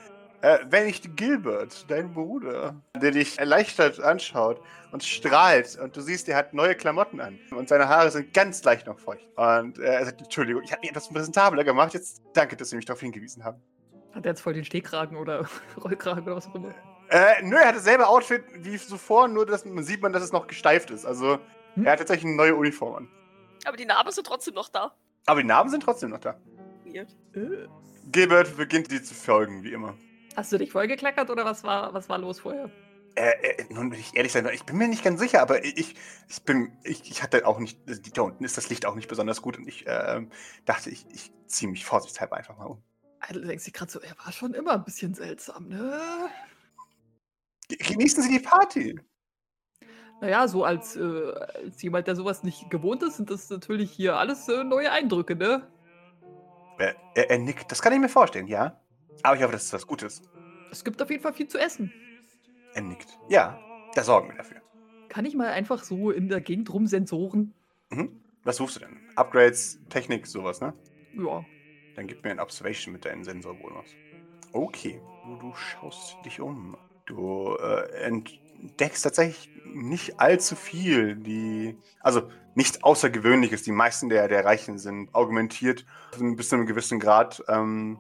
[0.44, 4.60] Äh, wenn nicht Gilbert, dein Bruder, der dich erleichtert anschaut
[4.92, 8.62] und strahlt und du siehst, er hat neue Klamotten an und seine Haare sind ganz
[8.62, 9.26] leicht noch feucht.
[9.36, 12.76] Und äh, er sagt, Entschuldigung, ich habe mich etwas präsentabler gemacht, jetzt danke, dass Sie
[12.76, 13.58] mich darauf hingewiesen haben.
[14.12, 15.48] Hat er jetzt voll den Stehkragen oder
[15.82, 16.74] Rollkragen oder was auch immer?
[17.08, 20.32] Äh, nö, er hat dasselbe Outfit wie zuvor, nur dass man sieht man, dass es
[20.32, 21.06] noch gesteift ist.
[21.06, 21.38] Also
[21.72, 21.86] hm?
[21.86, 23.08] er hat tatsächlich eine neue Uniform an.
[23.64, 24.94] Aber die Narben sind trotzdem noch da.
[25.24, 26.38] Aber die Narben sind trotzdem noch da.
[26.84, 27.08] Weird.
[27.32, 27.66] Äh.
[28.12, 29.94] Gilbert beginnt dir zu folgen, wie immer.
[30.36, 32.70] Hast du dich vollgekleckert oder was war, was war los vorher?
[33.16, 35.94] Äh, äh, nun will ich ehrlich sein, ich bin mir nicht ganz sicher, aber ich,
[36.28, 37.78] ich bin, ich, ich hatte auch nicht,
[38.16, 40.26] da unten ist das Licht auch nicht besonders gut und ich äh,
[40.64, 42.82] dachte, ich, ich ziehe mich vorsichtshalber einfach mal um.
[43.20, 46.28] Also, du denkst dir gerade so, er war schon immer ein bisschen seltsam, ne?
[47.68, 49.00] Genießen Sie die Party.
[50.20, 51.32] Naja, so als, äh,
[51.64, 55.36] als jemand, der sowas nicht gewohnt ist, sind das natürlich hier alles äh, neue Eindrücke,
[55.36, 55.66] ne?
[56.78, 58.80] Er, er, er nickt, das kann ich mir vorstellen, ja.
[59.22, 60.22] Aber ich hoffe, das ist was Gutes.
[60.70, 61.92] Es gibt auf jeden Fall viel zu essen.
[62.74, 63.18] Er nickt.
[63.28, 63.58] Ja,
[63.94, 64.60] da sorgen wir dafür.
[65.08, 67.54] Kann ich mal einfach so in der Gegend rumsensoren?
[67.90, 68.20] Mhm.
[68.42, 68.98] Was suchst du denn?
[69.14, 70.74] Upgrades, Technik, sowas, ne?
[71.16, 71.44] Ja.
[71.94, 73.86] Dann gib mir ein Observation mit deinem Sensorbonus.
[74.52, 75.00] Okay.
[75.40, 76.76] Du, schaust dich um.
[77.06, 81.16] Du äh, entdeckst tatsächlich nicht allzu viel.
[81.16, 83.62] Die, also nichts Außergewöhnliches.
[83.62, 85.86] Die meisten der, der Reichen sind augmentiert
[86.18, 87.42] bis zu einem gewissen Grad.
[87.48, 87.98] Ähm,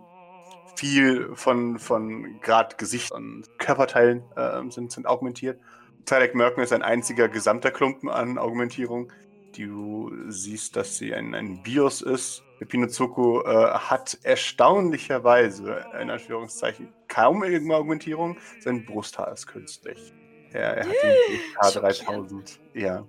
[0.76, 5.60] viel von, von gerade Gesicht und Körperteilen äh, sind, sind augmentiert.
[6.04, 9.12] Tarek Merken ist ein einziger gesamter Klumpen an Augmentierung.
[9.56, 12.42] Du siehst, dass sie ein, ein BIOS ist.
[12.68, 18.36] Pinozuko äh, hat erstaunlicherweise, in Anführungszeichen, kaum irgendeine Augmentierung.
[18.60, 20.12] Sein Brusthaar ist künstlich.
[20.52, 22.58] Er, er hat den K3000.
[22.74, 23.06] Ja.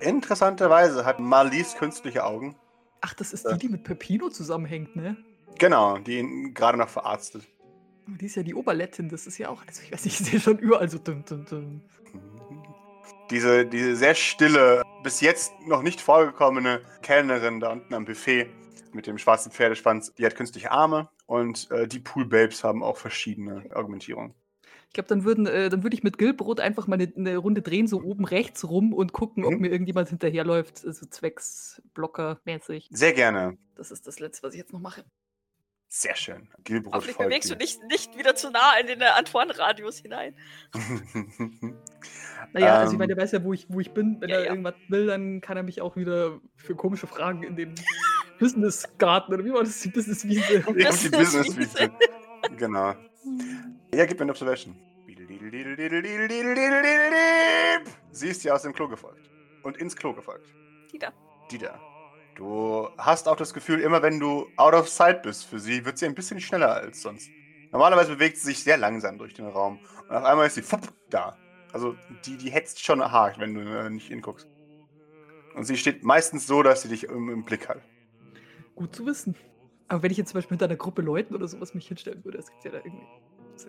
[0.00, 2.56] Interessanterweise hat Marlies künstliche Augen.
[3.00, 5.16] Ach, das ist die, die mit Pepino zusammenhängt, ne?
[5.58, 7.46] Genau, die ihn gerade noch verarztet.
[8.06, 10.40] Die ist ja die Oberlettin, das ist ja auch, also ich weiß nicht, ich sehe
[10.40, 11.82] schon überall so dum, dum, dum.
[13.30, 18.48] Diese, diese sehr stille, bis jetzt noch nicht vorgekommene Kellnerin da unten am Buffet
[18.92, 22.96] mit dem schwarzen Pferdeschwanz, die hat künstliche Arme und äh, die Pool Babes haben auch
[22.96, 24.34] verschiedene Augmentierungen.
[24.88, 27.60] Ich glaube, dann, würden, äh, dann würde ich mit Gilbrot einfach mal eine, eine, Runde
[27.60, 29.48] drehen, so oben rechts rum und gucken, mhm.
[29.48, 32.88] ob mir irgendjemand hinterherläuft, so also zwecks Blocker-mäßig.
[32.92, 33.58] Sehr gerne.
[33.74, 35.04] Das ist das Letzte, was ich jetzt noch mache.
[35.88, 36.48] Sehr schön.
[36.64, 40.34] Gilbrot Hoffentlich bewegst du dich nicht wieder zu nah in den Antoine-Radius hinein.
[42.52, 43.16] naja, also ich meine, ähm.
[43.16, 44.20] der weiß ja, wo ich, wo ich bin.
[44.20, 44.50] Wenn ja, er ja.
[44.50, 47.74] irgendwas will, dann kann er mich auch wieder für komische Fragen in den
[48.40, 49.80] Business-Garten oder wie war das?
[49.80, 50.64] Die Business-Wiese.
[50.66, 51.90] die Business-Wiese.
[52.56, 52.94] genau.
[53.94, 54.76] Ja, gib mir eine Observation.
[58.10, 59.30] Sie ist dir aus dem Klo gefolgt.
[59.62, 60.52] Und ins Klo gefolgt.
[60.92, 61.12] Die da.
[61.50, 61.80] Die da.
[62.36, 65.96] Du hast auch das Gefühl, immer wenn du out of sight bist für sie, wird
[65.96, 67.30] sie ein bisschen schneller als sonst.
[67.72, 69.80] Normalerweise bewegt sie sich sehr langsam durch den Raum.
[70.08, 71.36] Und auf einmal ist sie fupp, da.
[71.72, 71.96] Also
[72.26, 74.46] die, die hetzt schon hart, wenn du äh, nicht hinguckst.
[75.54, 77.80] Und sie steht meistens so, dass sie dich im, im Blick hat.
[78.74, 79.34] Gut zu wissen.
[79.88, 82.36] Aber wenn ich jetzt zum Beispiel mit einer Gruppe Leuten oder sowas mich hinstellen würde,
[82.36, 83.06] das gibt ja da irgendwie.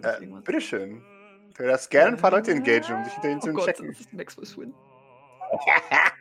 [0.03, 1.01] Ja äh, bitteschön.
[1.57, 3.87] Du darfst gerne ein paar Leute engagieren, um sich hinter ihnen oh zu Gott, checken.
[3.87, 4.73] Das ist Maxwell Swin.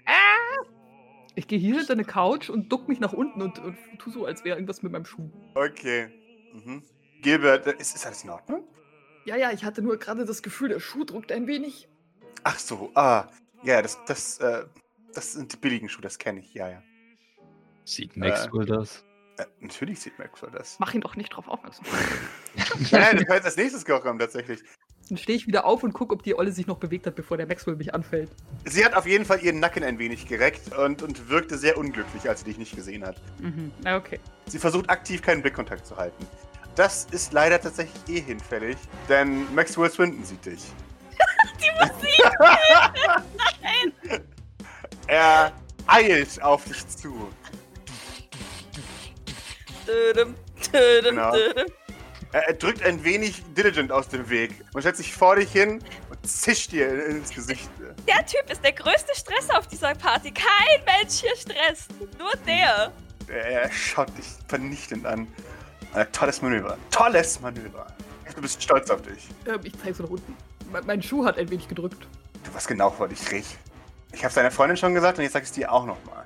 [1.36, 4.24] Ich gehe hier hinter eine Couch und duck mich nach unten und, und tu so,
[4.24, 5.30] als wäre irgendwas mit meinem Schuh.
[5.54, 6.08] Okay.
[6.54, 6.82] Mhm.
[7.20, 8.64] Gilbert, ist, ist alles in Ordnung?
[9.26, 11.88] Ja, ja, ich hatte nur gerade das Gefühl, der Schuh drückt ein wenig.
[12.42, 13.28] Ach so, ah.
[13.62, 14.64] Ja, das, das, äh,
[15.12, 16.82] das sind die billigen Schuhe, das kenne ich, ja, ja.
[17.84, 19.04] Sieht Maxwell äh, das?
[19.36, 20.78] Äh, natürlich sieht Maxwell das.
[20.78, 21.84] Mach ihn doch nicht drauf aufmerksam.
[22.56, 24.62] nein, nein, du kannst als nächstes kommen, tatsächlich.
[25.08, 27.36] Dann stehe ich wieder auf und gucke, ob die Olle sich noch bewegt hat, bevor
[27.36, 28.30] der Maxwell mich anfällt.
[28.64, 32.28] Sie hat auf jeden Fall ihren Nacken ein wenig gereckt und, und wirkte sehr unglücklich,
[32.28, 33.16] als sie dich nicht gesehen hat.
[33.38, 34.18] Mhm, okay.
[34.46, 36.26] Sie versucht aktiv keinen Blickkontakt zu halten.
[36.74, 38.76] Das ist leider tatsächlich eh hinfällig,
[39.08, 40.62] denn Maxwell Swinton sieht dich.
[41.60, 42.32] die Musik!
[43.62, 44.22] Nein!
[45.08, 45.52] Er
[45.86, 47.28] eilt auf dich zu.
[51.02, 51.32] Genau.
[52.32, 56.28] Er, drückt ein wenig Diligent aus dem Weg und stellt sich vor dich hin und
[56.28, 57.70] zischt dir ins Gesicht.
[58.06, 60.32] Der Typ ist der größte Stresser auf dieser Party.
[60.32, 61.90] Kein Mensch hier stresst.
[62.18, 62.92] Nur der.
[63.28, 65.26] Er schaut dich vernichtend an.
[65.94, 66.76] Ein tolles Manöver.
[66.90, 67.86] Tolles Manöver.
[68.34, 69.28] Du bist stolz auf dich.
[69.46, 70.36] Ähm, ich zeige so nach unten.
[70.86, 72.06] Mein Schuh hat ein wenig gedrückt.
[72.44, 73.56] Du was genau vor dich, Rich.
[74.12, 76.24] Ich habe deiner Freundin schon gesagt und jetzt sag ich es dir auch nochmal.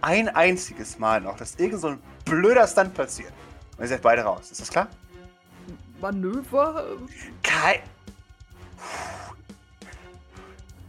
[0.00, 3.32] Ein einziges Mal noch, dass irgend so ein blöder Stunt passiert.
[3.76, 4.50] Und ihr seid beide raus.
[4.50, 4.88] Ist das klar?
[6.00, 6.98] Manöver?
[7.42, 7.80] Kein.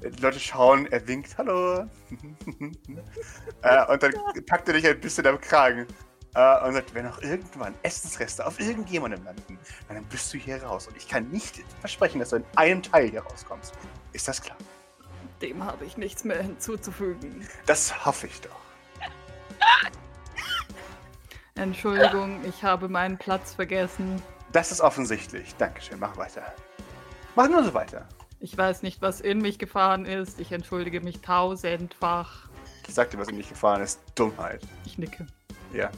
[0.02, 1.80] Die Leute schauen, er winkt, hallo.
[3.62, 4.14] äh, und dann
[4.46, 5.88] packt er dich ein bisschen am Kragen.
[6.36, 10.88] Äh, und sagt, wenn noch irgendwann Essensreste auf irgendjemandem landen, dann bist du hier raus.
[10.88, 13.74] Und ich kann nicht versprechen, dass du in einem Teil hier rauskommst.
[14.14, 14.58] Ist das klar?
[15.42, 17.48] Dem habe ich nichts mehr hinzuzufügen.
[17.66, 18.60] Das hoffe ich doch.
[21.56, 24.22] Entschuldigung, ich habe meinen Platz vergessen.
[24.52, 25.56] Das ist offensichtlich.
[25.56, 26.54] Dankeschön, mach weiter.
[27.36, 28.08] Mach nur so weiter.
[28.40, 30.40] Ich weiß nicht, was in mich gefahren ist.
[30.40, 32.48] Ich entschuldige mich tausendfach.
[32.88, 34.00] Ich sagte, was in mich gefahren ist.
[34.16, 34.62] Dummheit.
[34.86, 35.28] Ich nicke.
[35.74, 35.90] Ja.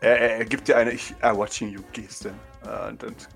[0.00, 2.32] Er, er, er gibt dir eine Ich are watching you Geste
[2.64, 3.28] äh, und, und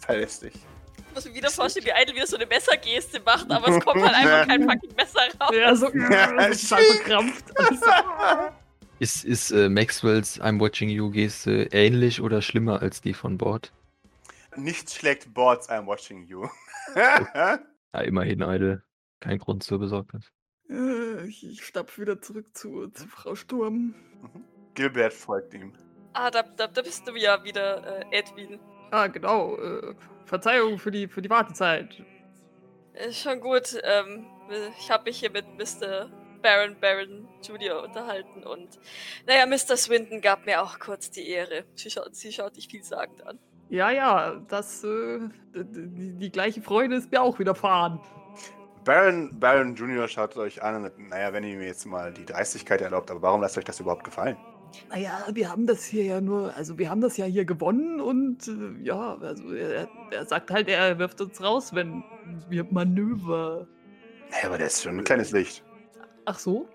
[0.00, 0.54] verlässt dich.
[0.54, 4.02] Ich muss mir wieder vorstellen, wie Idle wieder so eine Messergeste macht, aber es kommt
[4.02, 5.54] halt einfach kein fucking Messer raus.
[5.54, 7.44] Ja, so, ja, total verkrampft.
[8.98, 13.72] Ist, ist äh, Maxwells I'm watching you Geste ähnlich oder schlimmer als die von Bord?
[14.56, 16.48] Nichts schlägt Boards I'm watching you.
[16.96, 17.60] ja,
[18.02, 18.82] immerhin, Idle.
[19.20, 20.32] Kein Grund zur Besorgnis.
[20.70, 23.94] Äh, ich, ich stapf wieder zurück zu, zu Frau Sturm.
[24.22, 24.44] Mhm.
[24.74, 25.74] Gilbert folgt ihm.
[26.14, 28.58] Ah, da, da, da bist du ja wieder, äh, Edwin.
[28.90, 29.56] Ah, genau.
[29.58, 32.02] Äh, Verzeihung für die, für die Wartezeit.
[32.94, 33.78] Ist schon gut.
[33.82, 34.24] Ähm,
[34.78, 36.10] ich habe mich hier mit Mr.
[36.46, 37.82] Baron Baron Jr.
[37.82, 38.78] unterhalten und
[39.26, 39.76] naja, Mr.
[39.76, 41.64] Swinton gab mir auch kurz die Ehre.
[41.74, 43.40] Sie schaut, sie schaut dich vielsagend an.
[43.68, 45.18] Ja, ja, das, äh,
[45.52, 47.98] die, die, gleiche Freude ist mir auch widerfahren.
[48.84, 50.06] Baron, Baron Jr.
[50.06, 53.40] schaut euch an und naja, wenn ihr mir jetzt mal die Dreistigkeit erlaubt, aber warum
[53.40, 54.36] lasst euch das überhaupt gefallen?
[54.88, 58.46] Naja, wir haben das hier ja nur, also wir haben das ja hier gewonnen und
[58.46, 62.04] äh, ja, also er, er, sagt halt, er wirft uns raus, wenn
[62.48, 63.66] wir Manöver.
[64.30, 65.65] Naja, aber der ist schon ein kleines Licht.
[66.26, 66.68] Ach so?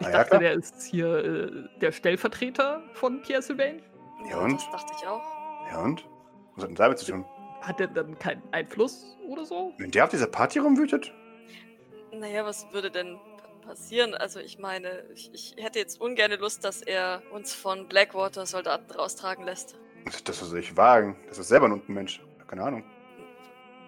[0.00, 3.82] Ich Na dachte, ja, der ist hier äh, der Stellvertreter von Pierre Sylvain.
[4.28, 4.54] Ja, und?
[4.54, 5.22] Das dachte ich auch.
[5.70, 6.04] Ja und?
[6.54, 7.24] Was hat denn damit zu tun?
[7.62, 9.72] Hat der dann keinen Einfluss oder so?
[9.78, 11.12] Wenn der auf dieser Party rumwütet?
[12.12, 13.18] Naja, was würde denn
[13.62, 14.14] passieren?
[14.14, 18.90] Also ich meine, ich, ich hätte jetzt ungern Lust, dass er uns von Blackwater Soldaten
[18.92, 19.76] raustragen lässt.
[20.24, 21.16] Das soll ich wagen.
[21.28, 22.22] Das ist selber ein Untenmensch.
[22.46, 22.84] Keine Ahnung.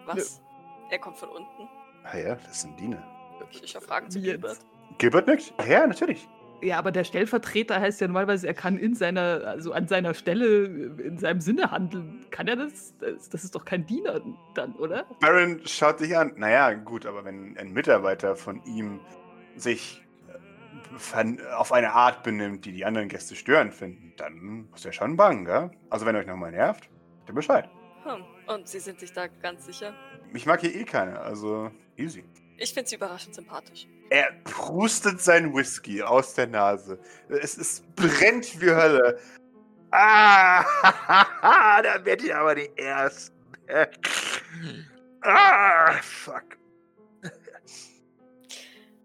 [0.06, 0.42] Was?
[0.90, 1.68] Er kommt von unten.
[2.04, 3.02] Ah ja, das ist ein Diener.
[3.50, 4.58] Ich, ich Fragen zu Gilbert.
[4.98, 5.52] Gilbert nickt?
[5.66, 6.28] Ja, natürlich.
[6.62, 10.64] Ja, aber der Stellvertreter heißt ja normalerweise, er kann in seiner, also an seiner Stelle,
[10.64, 12.26] in seinem Sinne handeln.
[12.30, 12.94] Kann er das?
[12.98, 14.20] Das, das ist doch kein Diener
[14.54, 15.06] dann, oder?
[15.20, 16.34] Baron schaut dich an.
[16.36, 19.00] Naja, gut, aber wenn ein Mitarbeiter von ihm
[19.56, 20.02] sich
[21.14, 25.16] äh, auf eine Art benimmt, die die anderen Gäste störend finden, dann muss er schon
[25.16, 25.70] bangen, gell?
[25.88, 26.90] Also wenn euch nochmal nervt,
[27.26, 27.70] ihr Bescheid.
[28.04, 28.22] Hm.
[28.46, 29.94] Und Sie sind sich da ganz sicher?
[30.32, 32.24] Mich mag hier eh keiner, also easy.
[32.60, 33.86] Ich finde Sie überraschend sympathisch.
[34.10, 36.98] Er prustet sein Whisky aus der Nase.
[37.28, 39.18] Es, es brennt wie Hölle.
[39.90, 40.62] Ah,
[41.82, 43.36] da werdet ihr aber die Ersten.
[45.22, 46.56] Ah, fuck.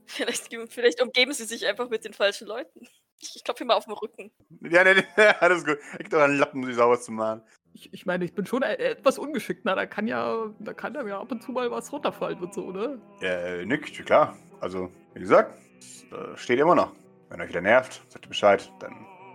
[0.05, 2.87] Vielleicht, vielleicht umgeben Sie sich einfach mit den falschen Leuten.
[3.19, 4.31] Ich, ich klopfe ihm mal auf den Rücken.
[4.61, 5.77] Ja, nee, nee, alles gut.
[5.97, 7.43] Gibt auch einen Lappen, um sie sauber zu machen.
[7.77, 9.61] Ich, ich meine, ich bin schon e- etwas ungeschickt.
[9.65, 12.53] Na, da kann ja, da kann ja mir ab und zu mal was runterfallen und
[12.53, 13.01] so, ne?
[13.21, 14.37] Äh, nickt, klar.
[14.61, 16.93] Also, wie gesagt, es äh, steht immer noch.
[17.29, 18.93] Wenn euch wieder nervt, sagt ihr Bescheid, dann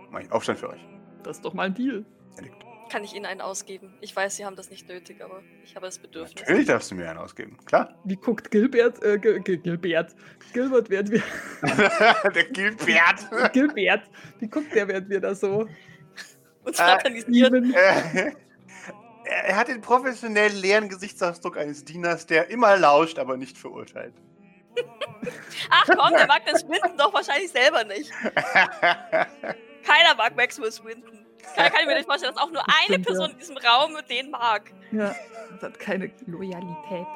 [0.09, 0.83] mache ich Aufstand für euch.
[1.21, 2.03] Das ist doch mal ein Deal.
[2.37, 2.55] Er nickt.
[2.89, 3.93] Kann ich Ihnen einen ausgeben?
[4.01, 6.41] Ich weiß, Sie haben das nicht nötig, aber ich habe das Bedürfnis.
[6.41, 7.95] Natürlich darfst du mir einen ausgeben, klar.
[8.05, 10.15] Wie guckt Gilbert, äh, Gil- Gil- Gilbert,
[10.51, 11.21] Gilbert, während wir,
[12.35, 13.53] Der Gilbert.
[13.53, 15.67] Gilbert, wie guckt der, während wir da so
[16.63, 17.73] Und lieben?
[17.73, 18.31] Äh,
[19.47, 24.13] er hat den professionell leeren Gesichtsausdruck eines Dieners, der immer lauscht, aber nicht verurteilt.
[25.69, 28.11] Ach komm, der mag das Swinton doch wahrscheinlich selber nicht.
[29.83, 31.25] Keiner mag Maxwell Swinton.
[31.55, 33.31] Kann, kann ich mir nicht vorstellen, dass auch nur eine Stimmt, Person ja.
[33.33, 34.71] in diesem Raum den mag.
[34.91, 35.15] Ja,
[35.53, 37.07] das hat keine Loyalität.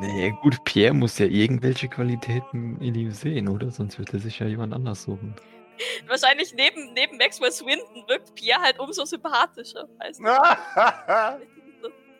[0.00, 3.70] Nee, gut, Pierre muss ja irgendwelche Qualitäten in ihm sehen, oder?
[3.70, 5.34] Sonst wird er sich ja jemand anders suchen.
[6.06, 9.88] Wahrscheinlich neben, neben Maxwell Swinton wirkt Pierre halt umso sympathischer.
[9.98, 10.24] Weißt du?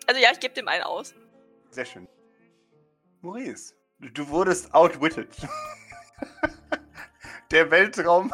[0.07, 1.15] Also ja, ich gebe dem einen aus.
[1.71, 2.09] Sehr schön.
[3.21, 5.29] Maurice, du, wurdest outwitted.
[7.53, 8.33] Der Weltraum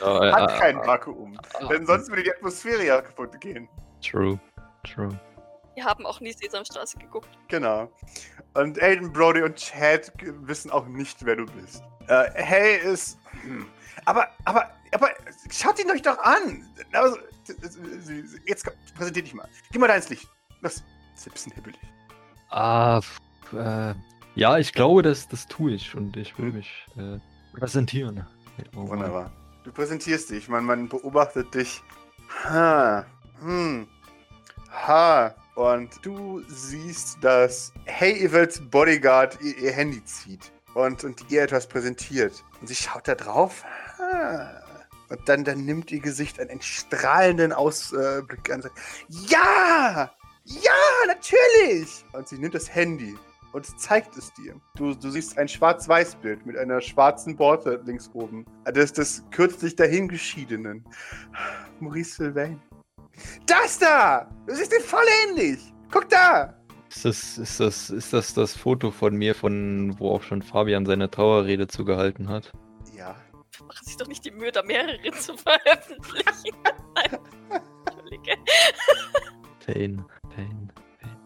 [0.00, 1.38] Ja, hat kein Vakuum.
[1.70, 3.68] Denn sonst würde die Atmosphäre ja kaputt gehen.
[4.02, 4.40] True,
[4.82, 5.16] true.
[5.76, 7.28] Wir haben auch nie Sesamstraße geguckt.
[7.48, 7.88] Genau.
[8.54, 11.84] Und Aiden, Brody und Chad wissen auch nicht, wer du bist.
[12.08, 13.18] Äh, hey ist.
[14.04, 15.10] Aber, aber, aber,
[15.50, 16.66] schaut ihn euch doch an!
[16.92, 17.18] Also,
[18.46, 19.48] jetzt präsentier dich mal.
[19.72, 20.28] Geh mal da ins Licht.
[20.62, 20.82] Das
[21.14, 21.78] ist ein bisschen hibbelig.
[22.50, 23.00] Ah,
[23.52, 23.94] äh,
[24.34, 27.18] ja, ich glaube, das, das tue ich und ich will mich äh,
[27.58, 28.26] präsentieren.
[28.74, 29.32] Oh, Wunderbar.
[29.64, 31.82] Du präsentierst dich, man, man beobachtet dich.
[32.44, 33.04] Ha,
[33.40, 33.88] hm,
[34.70, 35.34] ha.
[35.56, 41.66] Und du siehst, dass Hey Evils Bodyguard ihr, ihr Handy zieht und, und ihr etwas
[41.66, 42.44] präsentiert.
[42.60, 43.64] Und sie schaut da drauf.
[43.98, 44.62] Ha.
[45.08, 48.62] Und dann, dann nimmt ihr Gesicht einen strahlenden Ausblick an.
[49.08, 50.12] Ja!
[50.44, 50.72] Ja,
[51.06, 52.04] natürlich!
[52.12, 53.16] Und sie nimmt das Handy
[53.52, 54.60] und zeigt es dir.
[54.76, 58.44] Du, du siehst ein Schwarz-Weiß-Bild mit einer schwarzen Borte links oben.
[58.64, 60.84] Das des kürzlich dahingeschiedenen.
[61.80, 62.60] Maurice Sylvain.
[63.46, 64.28] Das da!
[64.46, 65.72] Du siehst ihn voll ähnlich!
[65.90, 66.54] Guck da!
[66.88, 70.86] Ist das, ist, das, ist das das Foto von mir, von wo auch schon Fabian
[70.86, 72.52] seine Trauerrede zugehalten hat?
[72.96, 73.16] Ja.
[73.66, 76.56] Macht sich doch nicht die Mühe, da mehrere zu veröffentlichen.
[76.94, 77.18] Nein.
[77.86, 78.36] Entschuldige.
[79.64, 81.16] Pain, Pain, Pain.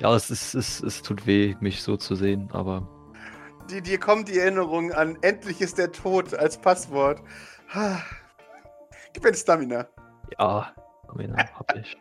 [0.00, 2.86] Ja, es, ist, es, es tut weh, mich so zu sehen, aber.
[3.70, 7.20] Die, dir kommt die Erinnerung an endlich ist der Tod als Passwort.
[9.12, 9.86] Gib mir Stamina.
[10.38, 10.72] Ja,
[11.04, 11.96] Stamina hab ich.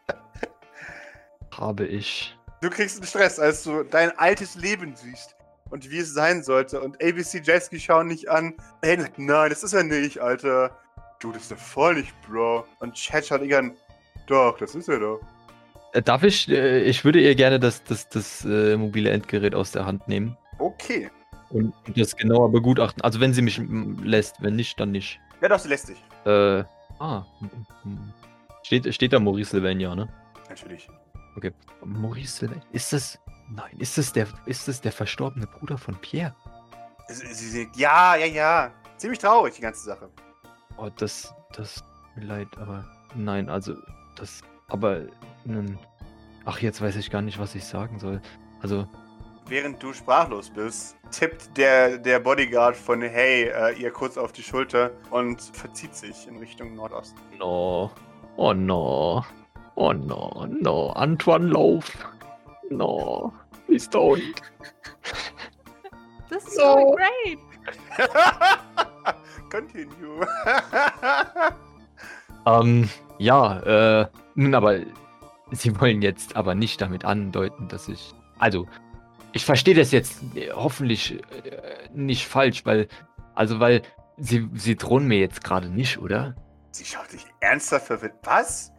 [1.52, 2.37] Habe ich.
[2.60, 5.36] Du kriegst einen Stress, als du dein altes Leben siehst
[5.70, 6.82] und wie es sein sollte.
[6.82, 8.56] Und ABC Jesky schauen nicht an.
[8.82, 10.72] Hey, sagt, nein, das ist er nicht, Alter.
[11.20, 12.65] Du, das ist er voll nicht, Bro.
[12.80, 13.74] Und Chad schaut dich an.
[14.26, 15.20] Doch, das ist er doch.
[15.93, 19.72] Äh, darf ich, äh, ich würde ihr gerne das, das, das äh, mobile Endgerät aus
[19.72, 20.36] der Hand nehmen.
[20.58, 21.12] Okay.
[21.50, 23.04] Und das genauer begutachten.
[23.04, 23.62] Also wenn sie mich
[24.04, 25.20] lässt, wenn nicht, dann nicht.
[25.41, 26.04] Ja, doch, sie lässt dich.
[26.26, 26.63] Äh,
[27.00, 27.24] ah.
[28.63, 30.10] Steht, steht da Maurice Sylvain, ne?
[30.50, 30.89] Natürlich.
[31.38, 31.54] Okay.
[31.86, 32.62] Maurice Sylvain.
[32.71, 33.19] Ist das.
[33.50, 36.36] Nein, ist das der, ist das der verstorbene Bruder von Pierre?
[37.76, 38.71] Ja, ja, ja.
[38.97, 40.10] Ziemlich traurig, die ganze Sache.
[40.78, 41.82] Oh, das, das,
[42.15, 42.84] mir leid, aber
[43.15, 43.76] nein, also,
[44.15, 45.04] das, aber.
[46.43, 48.21] Ach, jetzt weiß ich gar nicht, was ich sagen soll.
[48.62, 48.88] Also.
[49.45, 54.43] Während du sprachlos bist, tippt der, der Bodyguard von Hey äh, ihr kurz auf die
[54.43, 57.17] Schulter und verzieht sich in Richtung Nordosten.
[57.38, 57.91] No.
[58.36, 59.23] Oh no.
[59.80, 60.90] Oh no, no.
[60.96, 61.96] Antoine, lauf.
[62.72, 63.32] No.
[63.68, 64.42] Please don't.
[66.30, 66.76] This is no.
[66.76, 67.40] going great.
[69.52, 70.26] Continue.
[72.48, 74.80] ähm, ja, äh, nun aber
[75.52, 78.16] Sie wollen jetzt aber nicht damit andeuten, dass ich.
[78.40, 78.68] Also,
[79.32, 82.88] ich verstehe das jetzt äh, hoffentlich äh, nicht falsch, weil.
[83.36, 83.84] Also, weil
[84.18, 86.34] Sie, Sie drohen mir jetzt gerade nicht, oder?
[86.72, 88.16] Sie schaut dich ernsthaft verwirrt.
[88.24, 88.72] Was?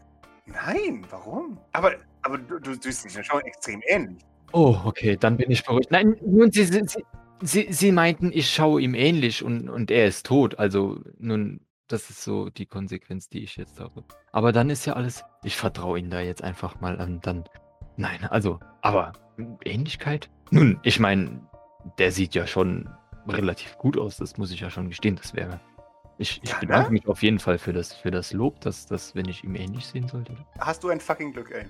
[0.52, 1.58] Nein, warum?
[1.72, 4.24] Aber, aber du, du siehst dich schon extrem ähnlich.
[4.52, 5.90] Oh, okay, dann bin ich beruhigt.
[5.90, 6.84] Nein, nun, Sie, Sie,
[7.42, 10.58] Sie, Sie meinten, ich schaue ihm ähnlich und, und er ist tot.
[10.58, 14.04] Also, nun, das ist so die Konsequenz, die ich jetzt habe.
[14.32, 15.24] Aber dann ist ja alles.
[15.42, 17.20] Ich vertraue Ihnen da jetzt einfach mal an.
[17.20, 17.44] Dann.
[17.96, 19.12] Nein, also, aber
[19.64, 20.30] Ähnlichkeit?
[20.50, 21.40] Nun, ich meine,
[21.98, 22.88] der sieht ja schon
[23.26, 24.16] relativ gut aus.
[24.16, 25.16] Das muss ich ja schon gestehen.
[25.16, 25.60] Das wäre.
[26.18, 26.94] Ich, ich ja, bedanke ne?
[26.94, 29.86] mich auf jeden Fall für das, für das Lob, dass, dass, wenn ich ihm ähnlich
[29.86, 30.36] sehen sollte.
[30.58, 31.66] Hast du ein fucking Glück, ey.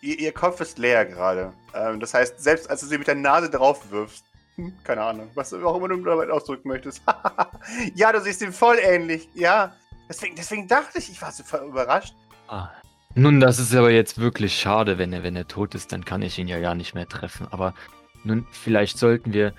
[0.00, 1.52] Ihr, ihr Kopf ist leer gerade.
[1.72, 4.24] Ähm, das heißt, selbst als du sie mit der Nase drauf wirfst,
[4.56, 7.02] hm, keine Ahnung, was auch immer du damit ausdrücken möchtest.
[7.94, 9.28] ja, du siehst ihm voll ähnlich.
[9.34, 9.74] Ja,
[10.08, 12.14] deswegen, deswegen dachte ich, ich war so überrascht.
[12.48, 12.70] Ah.
[13.14, 16.20] Nun, das ist aber jetzt wirklich schade, wenn er, wenn er tot ist, dann kann
[16.20, 17.48] ich ihn ja gar nicht mehr treffen.
[17.50, 17.72] Aber
[18.24, 19.54] nun, vielleicht sollten wir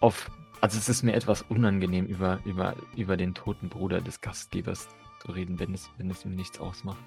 [0.00, 0.30] auf.
[0.60, 4.88] Also es ist mir etwas unangenehm, über, über, über den toten Bruder des Gastgebers
[5.22, 6.98] zu reden, wenn es, wenn es ihm nichts ausmacht.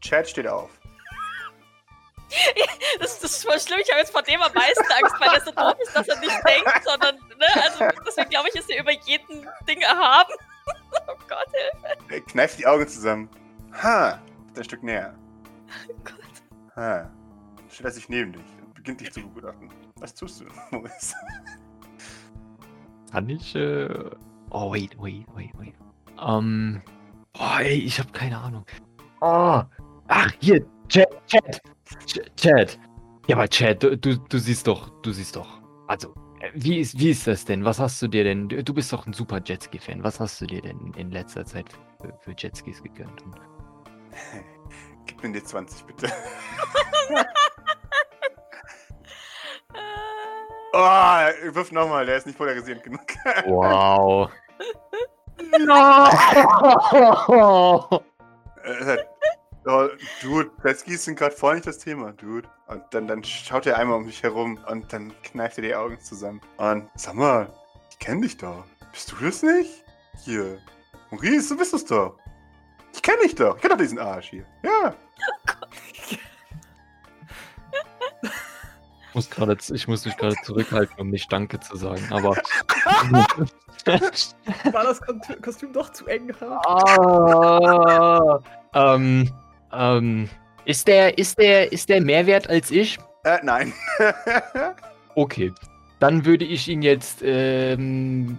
[0.00, 0.70] Chat steht auf.
[3.00, 3.80] Das, das ist voll schlimm.
[3.82, 6.20] Ich habe jetzt vor dem am meisten Angst, weil er so doof ist, dass er
[6.20, 10.32] nicht denkt, sondern, ne, also deswegen glaube ich, ist er über jeden Ding erhaben.
[11.08, 11.98] oh Gott, Hilfe.
[12.08, 13.28] Er kneift die Augen zusammen.
[13.82, 14.20] Ha,
[14.56, 15.12] ein Stück näher.
[15.88, 16.76] Oh Gott.
[16.76, 17.10] Ha,
[17.68, 19.68] stellt er sich neben dich und beginnt dich zu begutachten.
[19.96, 21.14] Was tust du, Maurice?
[23.14, 23.88] Kann ich, äh...
[24.50, 25.74] Oh, wait, wait, wait, wait.
[26.20, 26.82] Ähm...
[27.38, 28.66] Oh, ey, ich habe keine Ahnung.
[29.20, 29.62] Oh,
[30.08, 31.62] ach, hier, Chat, Chat.
[32.36, 32.76] Chad.
[33.28, 35.60] Ja, aber Chad, du, du, du siehst doch, du siehst doch.
[35.86, 36.08] Also,
[36.40, 37.64] äh, wie ist, wie ist das denn?
[37.64, 38.48] Was hast du dir denn?
[38.48, 40.02] Du bist doch ein super Jetski-Fan.
[40.02, 41.66] Was hast du dir denn in letzter Zeit
[42.00, 43.22] für, für Jetskis gegönnt?
[45.06, 46.08] Gib mir die 20, bitte.
[50.74, 53.06] oh, wirf nochmal, der ist nicht polarisierend genug.
[53.46, 54.30] wow.
[55.58, 56.08] no!
[59.66, 59.88] Oh,
[60.20, 62.46] dude, Jetskis sind gerade voll nicht das Thema, dude.
[62.66, 65.98] Und dann, dann schaut er einmal um mich herum und dann kneift er die Augen
[66.00, 66.40] zusammen.
[66.58, 67.48] Und sag mal,
[67.90, 68.64] ich kenne dich doch.
[68.92, 69.84] Bist du das nicht?
[70.22, 70.58] Hier.
[71.10, 72.18] Maurice, du bist es doch.
[72.92, 73.56] Ich kenne dich doch.
[73.56, 74.44] Ich kenne doch diesen Arsch hier.
[74.62, 74.94] Ja.
[79.14, 82.30] Muss, grade, ich muss mich gerade zurückhalten, um nicht Danke zu sagen, aber.
[83.86, 85.00] War das
[85.42, 86.32] Kostüm doch zu eng?
[86.40, 88.40] Ah,
[88.74, 89.30] ähm,
[89.72, 90.28] ähm,
[90.64, 92.98] ist der, ist der, ist der mehr wert als ich?
[93.24, 93.72] Äh, nein.
[95.14, 95.52] okay.
[96.00, 98.38] Dann würde ich ihn jetzt ähm,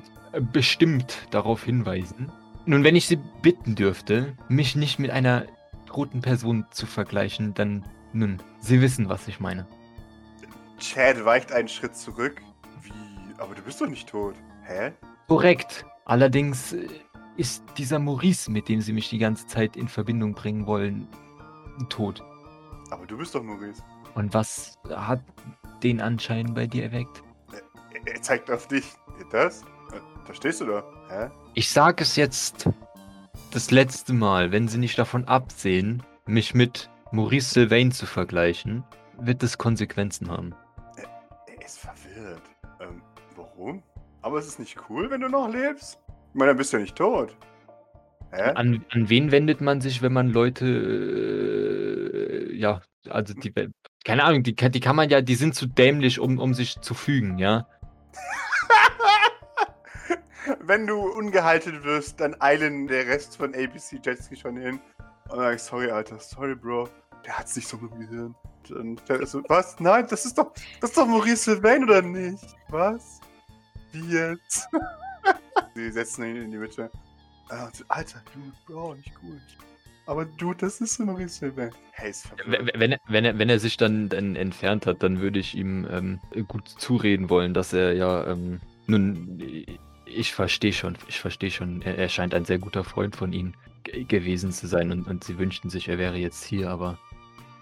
[0.51, 2.31] bestimmt darauf hinweisen,
[2.65, 5.45] Nun, wenn ich Sie bitten dürfte, mich nicht mit einer
[5.85, 9.65] toten Person zu vergleichen, dann, nun, Sie wissen, was ich meine.
[10.79, 12.41] Chad weicht einen Schritt zurück.
[12.81, 12.91] Wie?
[13.37, 14.35] Aber du bist doch nicht tot.
[14.63, 14.91] Hä?
[15.27, 15.85] Korrekt.
[16.05, 16.87] Allerdings äh,
[17.37, 21.07] ist dieser Maurice, mit dem Sie mich die ganze Zeit in Verbindung bringen wollen,
[21.89, 22.23] tot.
[22.91, 23.81] Aber du bist doch Maurice.
[24.13, 25.21] Und was hat
[25.83, 27.23] den Anschein bei dir erweckt?
[27.51, 28.85] Er, er zeigt auf dich.
[29.31, 29.63] Das?
[30.27, 30.83] Da stehst du da.
[31.09, 31.29] Hä?
[31.53, 32.69] Ich sage es jetzt
[33.51, 38.83] das letzte Mal, wenn Sie nicht davon absehen, mich mit Maurice Sylvain zu vergleichen,
[39.17, 40.53] wird es Konsequenzen haben.
[43.65, 43.83] Warum?
[44.21, 45.99] Aber es ist nicht cool, wenn du noch lebst?
[46.07, 47.35] Ich meine, dann bist du ja nicht tot.
[48.31, 48.51] Hä?
[48.55, 50.65] An, an wen wendet man sich, wenn man Leute,
[52.49, 53.53] äh, ja, also die,
[54.03, 56.93] keine Ahnung, die, die kann man ja, die sind zu dämlich, um, um sich zu
[56.93, 57.67] fügen, ja?
[60.61, 64.79] wenn du ungehalten wirst, dann eilen der Rest von ABC Jetski schon hin
[65.29, 66.89] und sagen, sorry, Alter, sorry, Bro.
[67.25, 68.35] Der hat's nicht so mit dem Gehirn.
[68.69, 69.79] Und der ist so, was?
[69.79, 70.51] Nein, das ist doch,
[70.81, 72.55] das ist doch Maurice Sylvain, oder nicht?
[72.69, 73.21] Was?
[73.95, 74.67] Wie jetzt?
[75.75, 76.91] Sie setzen ihn in die Mitte.
[77.49, 79.41] Ah, Alter, Dude, Bro, nicht gut.
[80.05, 81.71] Aber Dude, das ist Maurice Sylvain.
[81.91, 85.21] Hey, ist wenn, wenn, er, wenn, er, wenn er sich dann, dann entfernt hat, dann
[85.21, 89.65] würde ich ihm ähm, gut zureden wollen, dass er ja ähm, nun
[90.05, 91.81] ich verstehe schon, ich verstehe schon.
[91.81, 95.37] Er, er, scheint ein sehr guter Freund von Ihnen gewesen zu sein und, und Sie
[95.37, 96.99] wünschten sich, er wäre jetzt hier, aber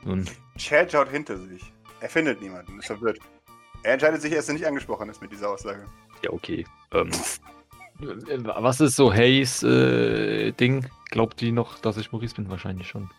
[0.03, 0.25] nun.
[0.57, 1.61] Chad schaut hinter sich.
[2.01, 3.19] Er findet niemanden, ist verwirrt.
[3.84, 5.86] Er entscheidet sich, dass er nicht angesprochen ist mit dieser Aussage.
[6.23, 6.65] Ja, okay.
[6.91, 7.11] Ähm,
[7.99, 10.88] was ist so Hayes äh, Ding?
[11.11, 12.49] Glaubt die noch, dass ich Maurice bin?
[12.49, 13.09] Wahrscheinlich schon.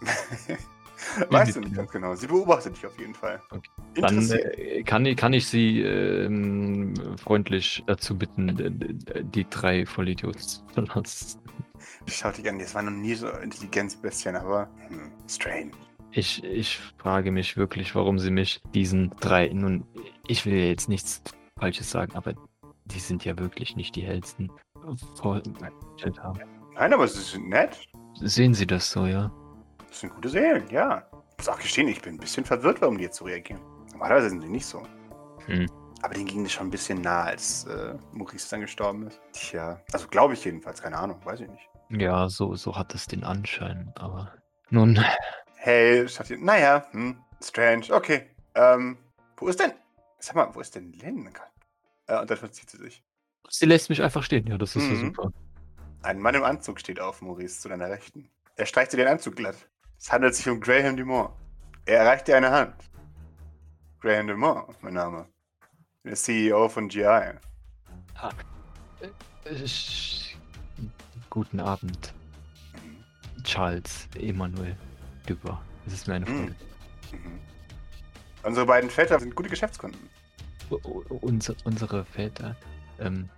[1.30, 2.14] weißt du nicht ganz genau.
[2.14, 3.40] Sie beobachtet dich auf jeden Fall.
[3.50, 3.70] Okay.
[3.94, 6.28] Dann äh, kann, kann ich Sie äh,
[7.16, 8.56] freundlich dazu bitten,
[9.32, 11.40] die drei Vollidioten zu lassen.
[12.06, 15.72] Schau dich an, das waren noch nie so Intelligenzbestien, aber hm, strange.
[16.16, 19.86] Ich, ich frage mich wirklich, warum sie mich diesen drei, nun,
[20.26, 21.22] ich will jetzt nichts
[21.58, 22.32] Falsches sagen, aber
[22.86, 24.50] die sind ja wirklich nicht die hellsten
[24.82, 26.40] haben.
[26.74, 27.86] Nein, aber sie sind nett.
[28.14, 29.30] Sehen Sie das so, ja?
[29.88, 31.06] Das sind gute Seelen, ja.
[31.32, 33.60] Ich muss auch gestehen, ich bin ein bisschen verwirrt, warum die jetzt so reagieren.
[33.92, 34.82] Normalerweise sind sie nicht so.
[35.44, 35.66] Hm.
[36.00, 39.20] Aber denen ging es schon ein bisschen nah, als äh, Maurice dann gestorben ist.
[39.32, 41.68] Tja, also glaube ich jedenfalls, keine Ahnung, weiß ich nicht.
[41.90, 44.32] Ja, so, so hat es den Anschein, aber
[44.70, 44.98] nun.
[45.56, 48.30] Hey, Schatzi, naja, hm, strange, okay.
[48.54, 48.96] Ähm,
[49.36, 49.72] wo ist denn,
[50.18, 51.28] sag mal, wo ist denn Lynn?
[52.06, 53.02] Äh, und dann verzieht sie sich.
[53.48, 54.94] Sie lässt mich einfach stehen, ja, das ist mhm.
[54.94, 55.32] ja super.
[56.02, 58.30] Ein Mann im Anzug steht auf, Maurice, zu deiner Rechten.
[58.56, 59.56] Er streicht dir den Anzug glatt.
[59.98, 61.30] Es handelt sich um Graham Dumont.
[61.84, 62.74] Er erreicht dir eine Hand.
[64.00, 65.26] Graham Dumont, mein Name.
[66.04, 67.04] Der CEO von GI.
[67.04, 68.30] Ah,
[69.00, 69.08] äh,
[71.30, 72.14] guten Abend.
[73.42, 74.76] Charles Emanuel
[75.26, 75.58] Dubois.
[75.86, 76.54] Es ist mir eine Freude.
[77.12, 77.18] Mhm.
[77.18, 77.40] Mhm.
[78.42, 80.08] Unsere beiden Väter sind gute Geschäftskunden.
[81.20, 82.56] Unser, unsere Väter?
[82.98, 83.28] Ähm,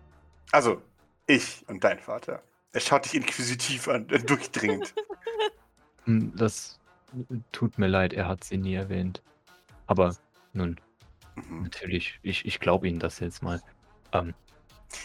[0.52, 0.80] also,
[1.26, 2.42] ich und dein Vater.
[2.72, 4.94] Er schaut dich inquisitiv an, durchdringend.
[6.04, 6.78] Hm, das
[7.52, 9.22] tut mir leid, er hat sie nie erwähnt.
[9.86, 10.14] Aber
[10.52, 10.78] nun,
[11.36, 11.62] mhm.
[11.62, 13.62] natürlich, ich, ich glaube Ihnen das jetzt mal.
[14.12, 14.34] Ähm,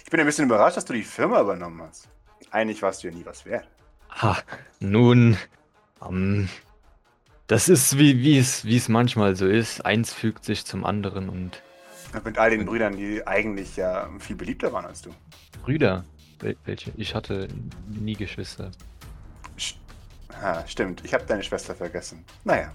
[0.03, 2.09] ich bin ein bisschen überrascht, dass du die Firma übernommen hast.
[2.51, 3.67] Eigentlich warst du ja nie was wert.
[4.21, 4.37] Ha,
[4.79, 5.37] nun,
[6.01, 6.49] ähm,
[7.47, 9.85] das ist wie, wie, es, wie es manchmal so ist.
[9.85, 11.61] Eins fügt sich zum anderen und.
[12.23, 15.09] Mit all den Brüdern, die eigentlich ja viel beliebter waren als du.
[15.63, 16.03] Brüder?
[16.65, 16.91] Welche?
[16.95, 17.47] Ich hatte
[17.87, 18.69] nie Geschwister.
[20.41, 21.03] Ah, stimmt.
[21.05, 22.23] Ich habe deine Schwester vergessen.
[22.43, 22.71] Naja.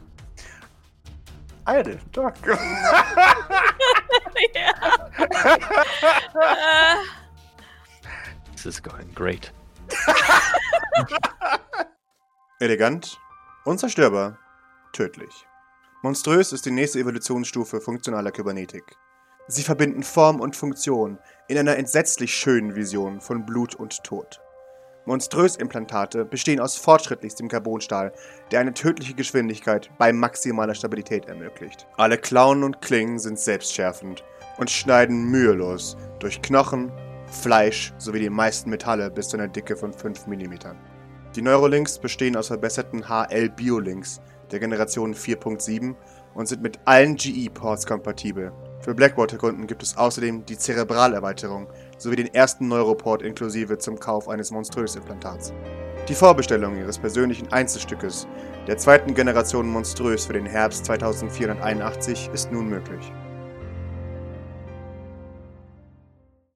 [1.64, 2.35] Alde, Doc.
[4.55, 4.73] ja.
[8.53, 9.53] This is going great.
[12.61, 13.19] Elegant,
[13.64, 14.39] unzerstörbar,
[14.93, 15.47] tödlich.
[16.03, 18.84] Monströs ist die nächste Evolutionsstufe funktionaler Kybernetik.
[19.49, 21.18] Sie verbinden Form und Funktion
[21.49, 24.41] in einer entsetzlich schönen Vision von Blut und Tod.
[25.07, 28.12] Monströs-Implantate bestehen aus fortschrittlichstem Carbonstahl,
[28.51, 31.86] der eine tödliche Geschwindigkeit bei maximaler Stabilität ermöglicht.
[31.97, 34.22] Alle Klauen und Klingen sind selbstschärfend
[34.59, 36.93] und schneiden mühelos durch Knochen,
[37.30, 40.55] Fleisch sowie die meisten Metalle bis zu einer Dicke von 5 mm.
[41.34, 44.20] Die Neurolinks bestehen aus verbesserten HL-Biolinks
[44.51, 45.94] der Generation 4.7
[46.34, 48.53] und sind mit allen GE-Ports kompatibel.
[48.80, 51.68] Für Blackwater-Kunden gibt es außerdem die Zerebralerweiterung
[51.99, 55.53] sowie den ersten Neuroport inklusive zum Kauf eines Monströs-Implantats.
[56.09, 58.26] Die Vorbestellung ihres persönlichen Einzelstückes
[58.66, 63.12] der zweiten Generation Monströs für den Herbst 2481 ist nun möglich.